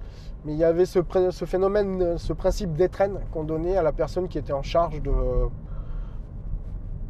Mais 0.46 0.54
il 0.54 0.58
y 0.58 0.64
avait 0.64 0.86
ce, 0.86 1.02
phénomène, 1.46 2.18
ce 2.18 2.34
principe 2.34 2.74
d'étrenne 2.74 3.20
qu'on 3.32 3.44
donnait 3.44 3.78
à 3.78 3.84
la 3.84 3.92
personne 3.92 4.28
qui 4.28 4.38
était 4.38 4.54
en 4.54 4.62
charge 4.62 5.02
de. 5.02 5.12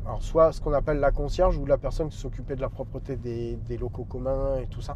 Alors, 0.06 0.22
soit 0.22 0.52
ce 0.52 0.62
qu'on 0.62 0.74
appelle 0.74 1.00
la 1.00 1.12
concierge 1.12 1.58
ou 1.58 1.66
la 1.66 1.78
personne 1.78 2.10
qui 2.10 2.18
s'occupait 2.18 2.56
de 2.56 2.62
la 2.62 2.70
propreté 2.70 3.16
des, 3.16 3.78
locaux 3.78 4.06
communs 4.06 4.58
et 4.62 4.68
tout 4.68 4.82
ça. 4.82 4.96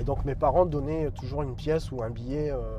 Et 0.00 0.04
donc, 0.04 0.24
mes 0.24 0.36
parents 0.36 0.64
donnaient 0.64 1.10
toujours 1.10 1.42
une 1.42 1.56
pièce 1.56 1.90
ou 1.90 2.02
un 2.02 2.10
billet. 2.10 2.50
Euh, 2.50 2.76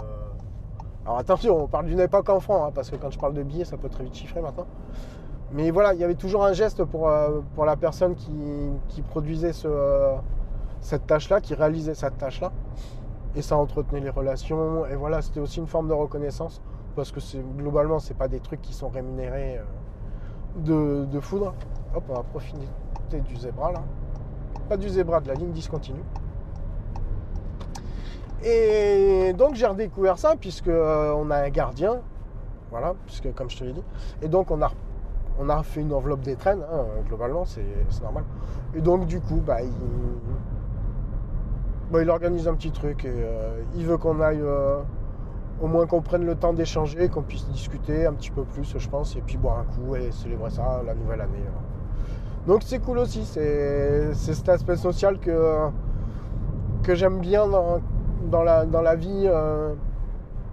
alors, 1.06 1.18
attention, 1.18 1.64
on 1.64 1.68
parle 1.68 1.86
d'une 1.88 2.00
époque 2.00 2.30
en 2.30 2.40
francs, 2.40 2.64
hein, 2.66 2.72
parce 2.74 2.90
que 2.90 2.96
quand 2.96 3.12
je 3.12 3.20
parle 3.20 3.34
de 3.34 3.44
billets, 3.44 3.66
ça 3.66 3.78
peut 3.78 3.90
très 3.90 4.06
vite 4.06 4.16
chiffrer 4.16 4.42
maintenant. 4.42 4.68
Mais 5.52 5.70
voilà, 5.70 5.94
il 5.94 6.00
y 6.00 6.04
avait 6.04 6.16
toujours 6.16 6.46
un 6.46 6.54
geste 6.54 6.84
pour, 6.84 7.10
euh, 7.10 7.42
pour 7.56 7.66
la 7.66 7.76
personne 7.76 8.16
qui, 8.16 9.02
produisait 9.02 9.54
ce, 9.54 9.68
cette 10.82 11.08
tâche-là, 11.08 11.42
qui 11.42 11.54
réalisait 11.54 11.94
cette 11.94 12.18
tâche-là. 12.18 12.52
Et 13.36 13.42
ça 13.42 13.58
entretenait 13.58 14.02
les 14.02 14.10
relations. 14.10 14.86
Et 14.86 14.96
voilà, 14.96 15.22
c'était 15.22 15.40
aussi 15.40 15.60
une 15.60 15.68
forme 15.68 15.88
de 15.88 15.94
reconnaissance. 15.94 16.62
Parce 16.96 17.12
que 17.12 17.20
globalement, 17.58 18.00
c'est 18.00 18.18
pas 18.18 18.28
des 18.28 18.40
trucs 18.40 18.62
qui 18.62 18.74
sont 18.74 18.90
rémunérés 18.90 19.60
euh, 20.68 21.06
de, 21.06 21.20
foudre. 21.20 21.54
Hop, 21.96 22.04
on 22.10 22.14
va 22.14 22.24
profiter 22.24 22.68
du 23.12 23.36
zébra 23.36 23.72
là. 23.72 23.82
Pas 24.68 24.78
du 24.78 24.90
zébra, 24.90 25.20
de 25.20 25.28
la 25.28 25.34
ligne 25.34 25.52
discontinue. 25.52 26.04
Et 28.44 29.34
donc 29.34 29.56
j'ai 29.56 29.66
redécouvert 29.66 30.18
ça 30.18 30.36
puisque 30.40 30.70
euh, 30.70 31.14
on 31.18 31.30
a 31.30 31.38
un 31.38 31.50
gardien, 31.50 32.00
voilà, 32.72 32.94
puisque 33.06 33.34
comme 33.34 33.50
je 33.50 33.58
te 33.58 33.64
l'ai 33.64 33.74
dit. 33.74 33.84
Et 34.22 34.30
donc 34.30 34.50
on 34.52 34.62
a, 34.62 34.72
on 35.40 35.50
a 35.50 35.62
fait 35.64 35.82
une 35.82 35.94
enveloppe 35.94 36.22
des 36.22 36.36
traînes, 36.36 36.64
hein, 36.72 36.86
globalement, 37.08 37.44
c'est, 37.46 37.64
normal. 38.02 38.24
Et 38.76 38.82
donc 38.82 39.08
du 39.08 39.20
coup, 39.20 39.42
bah, 39.46 39.62
il, 39.62 39.72
bah, 41.92 42.02
il 42.02 42.10
organise 42.10 42.48
un 42.48 42.54
petit 42.54 42.72
truc 42.72 43.06
et 43.06 43.12
euh, 43.12 43.62
il 43.76 43.86
veut 43.86 43.98
qu'on 43.98 44.20
aille 44.20 44.42
euh, 44.42 44.80
au 45.62 45.68
moins 45.68 45.88
qu'on 45.88 46.02
prenne 46.02 46.26
le 46.26 46.36
temps 46.36 46.54
d'échanger, 46.54 47.10
qu'on 47.10 47.24
puisse 47.24 47.48
discuter 47.48 48.06
un 48.06 48.14
petit 48.14 48.32
peu 48.32 48.44
plus, 48.44 48.76
je 48.78 48.90
pense, 48.90 49.16
et 49.16 49.22
puis 49.22 49.38
boire 49.38 49.60
un 49.60 49.64
coup 49.64 49.96
et 49.96 50.12
célébrer 50.12 50.52
ça 50.52 50.82
la 50.86 50.94
nouvelle 50.94 51.22
année. 51.22 51.44
Donc 52.48 52.62
c'est 52.64 52.80
cool 52.80 53.00
aussi, 53.00 53.26
c'est 53.26 54.14
cet 54.14 54.50
aspect 54.50 54.78
social 54.78 55.20
que, 55.20 55.68
que 56.84 56.96
j'aime 56.96 57.20
bien 57.20 57.48
dans, 57.48 58.44
la, 58.44 58.66
dans 58.66 58.82
la 58.82 58.96
vie. 58.96 59.24
Euh, 59.26 59.74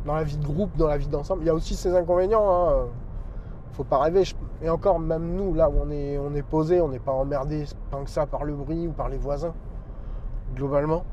dans 0.07 0.14
la 0.14 0.22
vie 0.22 0.37
de 0.37 0.46
groupe, 0.46 0.70
dans 0.77 0.87
la 0.87 0.96
vie 0.96 1.09
d'ensemble. 1.09 1.42
Il 1.42 1.46
y 1.46 1.51
a 1.51 1.55
aussi 1.55 1.75
ses 1.75 1.94
inconvénients. 1.94 2.49
Hein. 2.49 2.87
Faut 3.72 3.85
pas 3.85 3.99
rêver. 3.99 4.22
Et 4.62 4.70
encore, 4.70 4.99
même 4.99 5.35
nous, 5.35 5.53
là 5.53 5.68
où 5.68 5.75
on 5.85 5.90
est, 5.90 6.16
on 6.16 6.35
est 6.35 6.42
posé, 6.42 6.81
on 6.81 6.88
n'est 6.88 7.01
pas 7.01 7.12
emmerdé 7.12 7.64
tant 7.90 8.05
que 8.05 8.11
ça 8.11 8.25
par 8.25 8.44
le 8.44 8.55
bruit 8.55 8.87
ou 8.87 8.92
par 8.92 9.09
les 9.09 9.18
voisins. 9.18 9.53
Globalement. 10.55 11.05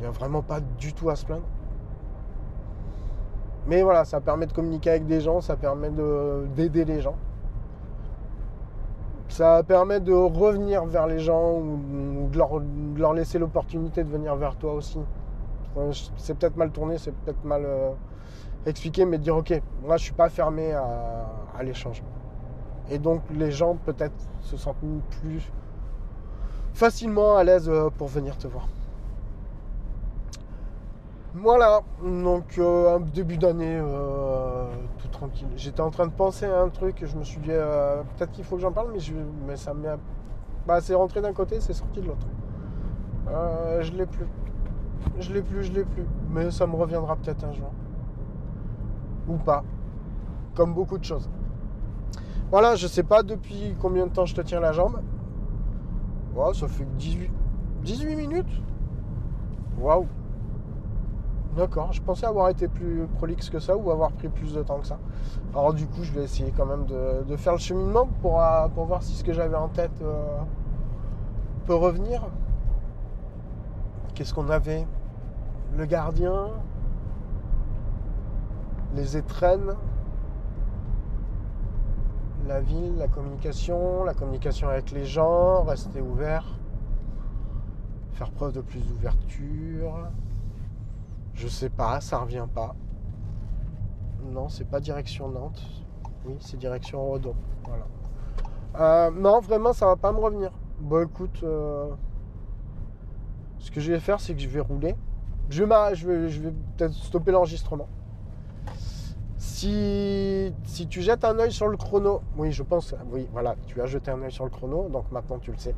Il 0.00 0.04
n'y 0.04 0.08
a 0.08 0.12
vraiment 0.12 0.40
pas 0.40 0.60
du 0.78 0.94
tout 0.94 1.10
à 1.10 1.16
se 1.16 1.26
plaindre. 1.26 1.44
Mais 3.66 3.82
voilà, 3.82 4.06
ça 4.06 4.18
permet 4.22 4.46
de 4.46 4.52
communiquer 4.54 4.88
avec 4.88 5.06
des 5.06 5.20
gens, 5.20 5.42
ça 5.42 5.56
permet 5.56 5.90
d'aider 6.56 6.86
les 6.86 7.02
gens. 7.02 7.16
Ça 9.28 9.62
permet 9.62 10.00
de 10.00 10.14
revenir 10.14 10.86
vers 10.86 11.06
les 11.06 11.18
gens 11.18 11.58
ou, 11.58 12.28
de, 12.32 12.98
leur, 12.98 13.12
laisser 13.12 13.38
l'opportunité 13.38 14.02
de 14.02 14.08
venir 14.08 14.34
vers 14.36 14.56
toi 14.56 14.72
aussi. 14.72 14.98
C'est 16.16 16.36
peut-être 16.38 16.56
mal 16.56 16.70
tourné, 16.70 16.96
c'est 16.96 17.12
peut-être 17.12 17.44
mal 17.44 17.62
euh, 17.66 17.90
expliqué, 18.64 19.04
mais 19.04 19.18
de 19.18 19.22
dire 19.22 19.36
ok, 19.36 19.60
moi 19.84 19.98
je 19.98 20.04
suis 20.04 20.14
pas 20.14 20.30
fermé 20.30 20.72
à, 20.72 21.26
à 21.56 21.62
l'échange. 21.62 22.02
Et 22.90 22.98
donc 22.98 23.20
les 23.34 23.52
gens 23.52 23.76
peut-être 23.84 24.16
se 24.40 24.56
sentent 24.56 24.76
plus 25.20 25.52
facilement 26.72 27.36
à 27.36 27.44
l'aise 27.44 27.68
euh, 27.68 27.90
pour 27.90 28.08
venir 28.08 28.38
te 28.38 28.48
voir. 28.48 28.66
Voilà, 31.34 31.82
donc 32.02 32.58
euh, 32.58 32.96
un 32.96 33.00
début 33.00 33.36
d'année 33.36 33.78
euh, 33.80 34.66
tout 34.98 35.06
tranquille. 35.08 35.46
J'étais 35.54 35.80
en 35.80 35.90
train 35.90 36.06
de 36.06 36.12
penser 36.12 36.46
à 36.46 36.60
un 36.60 36.68
truc 36.70 37.00
et 37.02 37.06
je 37.06 37.16
me 37.16 37.22
suis 37.22 37.38
dit 37.38 37.52
euh, 37.52 38.02
peut-être 38.16 38.32
qu'il 38.32 38.42
faut 38.42 38.56
que 38.56 38.62
j'en 38.62 38.72
parle, 38.72 38.92
mais, 39.46 39.56
ça 39.56 39.72
me 39.72 39.86
bah, 40.66 40.80
c'est 40.80 40.94
rentré 40.94 41.20
d'un 41.20 41.32
côté, 41.32 41.60
c'est 41.60 41.72
sorti 41.72 42.00
de 42.00 42.08
l'autre. 42.08 42.26
je 43.80 43.92
l'ai 43.92 44.06
plus. 44.06 44.26
Je 45.20 45.32
l'ai 45.32 45.42
plus, 45.42 45.62
je 45.62 45.72
l'ai 45.72 45.84
plus. 45.84 46.04
Mais 46.30 46.50
ça 46.50 46.66
me 46.66 46.74
reviendra 46.74 47.14
peut-être 47.14 47.44
un 47.44 47.52
jour. 47.52 47.70
Ou 49.28 49.36
pas. 49.36 49.62
Comme 50.56 50.74
beaucoup 50.74 50.98
de 50.98 51.04
choses. 51.04 51.30
Voilà, 52.50 52.74
je 52.74 52.88
sais 52.88 53.04
pas 53.04 53.22
depuis 53.22 53.76
combien 53.80 54.08
de 54.08 54.12
temps 54.12 54.26
je 54.26 54.34
te 54.34 54.40
tiens 54.40 54.58
la 54.58 54.72
jambe. 54.72 55.00
Wow, 56.34 56.54
ça 56.54 56.66
fait 56.66 56.86
18, 56.98 57.30
18 57.84 58.16
minutes. 58.16 58.62
Waouh. 59.78 60.08
D'accord, 61.56 61.92
je 61.92 62.00
pensais 62.00 62.26
avoir 62.26 62.48
été 62.48 62.68
plus 62.68 63.08
prolixe 63.16 63.50
que 63.50 63.58
ça 63.58 63.76
ou 63.76 63.90
avoir 63.90 64.12
pris 64.12 64.28
plus 64.28 64.54
de 64.54 64.62
temps 64.62 64.78
que 64.78 64.86
ça. 64.86 64.98
Alors 65.52 65.74
du 65.74 65.86
coup, 65.86 66.04
je 66.04 66.12
vais 66.12 66.22
essayer 66.22 66.52
quand 66.56 66.66
même 66.66 66.86
de, 66.86 67.36
faire 67.36 67.54
le 67.54 67.58
cheminement 67.58 68.06
pour, 68.22 68.40
euh, 68.40 68.68
pour, 68.68 68.84
voir 68.84 69.02
si 69.02 69.14
ce 69.14 69.24
que 69.24 69.32
j'avais 69.32 69.56
en 69.56 69.68
tête 69.68 70.00
euh, 70.00 70.38
peut 71.66 71.74
revenir. 71.74 72.22
Qu'est-ce 74.14 74.32
qu'on 74.32 74.48
avait? 74.48 74.86
Le 75.76 75.86
gardien, 75.86 76.50
les 78.94 79.16
étrennes, 79.16 79.74
la 82.46 82.60
ville, 82.60 82.96
la 82.96 83.08
communication, 83.08 84.04
la 84.04 84.14
communication 84.14 84.68
avec 84.68 84.92
les 84.92 85.04
gens, 85.04 85.64
rester 85.64 86.00
ouvert, 86.00 86.44
faire 88.12 88.30
preuve 88.30 88.52
de 88.52 88.60
plus 88.60 88.86
d'ouverture. 88.86 90.10
Je 91.40 91.48
sais 91.48 91.70
pas, 91.70 92.02
ça 92.02 92.18
revient 92.18 92.46
pas. 92.54 92.74
Non, 94.30 94.50
c'est 94.50 94.66
pas 94.66 94.78
direction 94.78 95.30
Nantes. 95.30 95.62
Oui, 96.26 96.34
c'est 96.38 96.58
direction 96.58 97.10
Redon. 97.10 97.34
Voilà. 97.64 97.86
Euh, 98.78 99.10
non, 99.10 99.40
vraiment, 99.40 99.72
ça 99.72 99.86
va 99.86 99.96
pas 99.96 100.12
me 100.12 100.18
revenir. 100.18 100.52
Bon, 100.80 101.02
écoute, 101.02 101.40
euh, 101.42 101.88
ce 103.58 103.70
que 103.70 103.80
je 103.80 103.90
vais 103.90 104.00
faire, 104.00 104.20
c'est 104.20 104.34
que 104.34 104.40
je 104.42 104.48
vais 104.48 104.60
rouler. 104.60 104.94
Je 105.48 105.64
vais, 105.64 105.94
je 105.94 106.28
je 106.28 106.40
vais 106.42 106.52
peut-être 106.76 106.92
stopper 106.92 107.32
l'enregistrement. 107.32 107.88
Si, 109.38 110.52
si 110.64 110.88
tu 110.88 111.00
jettes 111.00 111.24
un 111.24 111.38
œil 111.38 111.52
sur 111.52 111.68
le 111.68 111.78
chrono, 111.78 112.20
oui, 112.36 112.52
je 112.52 112.62
pense, 112.62 112.94
oui, 113.10 113.26
voilà, 113.32 113.56
tu 113.66 113.80
as 113.80 113.86
jeté 113.86 114.10
un 114.10 114.20
œil 114.20 114.30
sur 114.30 114.44
le 114.44 114.50
chrono, 114.50 114.90
donc 114.90 115.10
maintenant 115.10 115.38
tu 115.38 115.52
le 115.52 115.56
sais. 115.56 115.74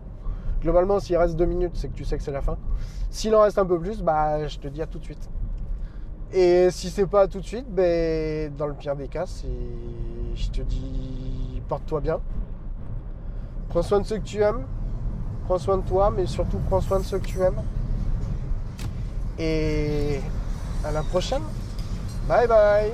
Globalement, 0.60 0.98
s'il 0.98 1.16
reste 1.16 1.36
deux 1.36 1.46
minutes, 1.46 1.76
c'est 1.76 1.86
que 1.86 1.94
tu 1.94 2.04
sais 2.04 2.16
que 2.16 2.24
c'est 2.24 2.32
la 2.32 2.42
fin. 2.42 2.58
S'il 3.10 3.32
en 3.36 3.42
reste 3.42 3.58
un 3.58 3.66
peu 3.66 3.78
plus, 3.78 4.02
bah, 4.02 4.48
je 4.48 4.58
te 4.58 4.66
dis 4.66 4.82
à 4.82 4.88
tout 4.88 4.98
de 4.98 5.04
suite. 5.04 5.30
Et 6.34 6.70
si 6.70 6.88
c'est 6.88 7.06
pas 7.06 7.28
tout 7.28 7.40
de 7.40 7.46
suite, 7.46 7.66
ben, 7.68 8.54
dans 8.56 8.66
le 8.66 8.74
pire 8.74 8.96
des 8.96 9.08
cas, 9.08 9.26
c'est, 9.26 9.48
je 10.34 10.48
te 10.48 10.62
dis, 10.62 11.62
porte-toi 11.68 12.00
bien. 12.00 12.20
Prends 13.68 13.82
soin 13.82 14.00
de 14.00 14.06
ceux 14.06 14.18
que 14.18 14.24
tu 14.24 14.40
aimes. 14.42 14.64
Prends 15.44 15.58
soin 15.58 15.76
de 15.76 15.82
toi, 15.82 16.10
mais 16.10 16.26
surtout 16.26 16.58
prends 16.68 16.80
soin 16.80 17.00
de 17.00 17.04
ceux 17.04 17.18
que 17.18 17.26
tu 17.26 17.40
aimes. 17.40 17.60
Et 19.38 20.20
à 20.84 20.92
la 20.92 21.02
prochaine. 21.02 21.42
Bye 22.26 22.46
bye. 22.46 22.92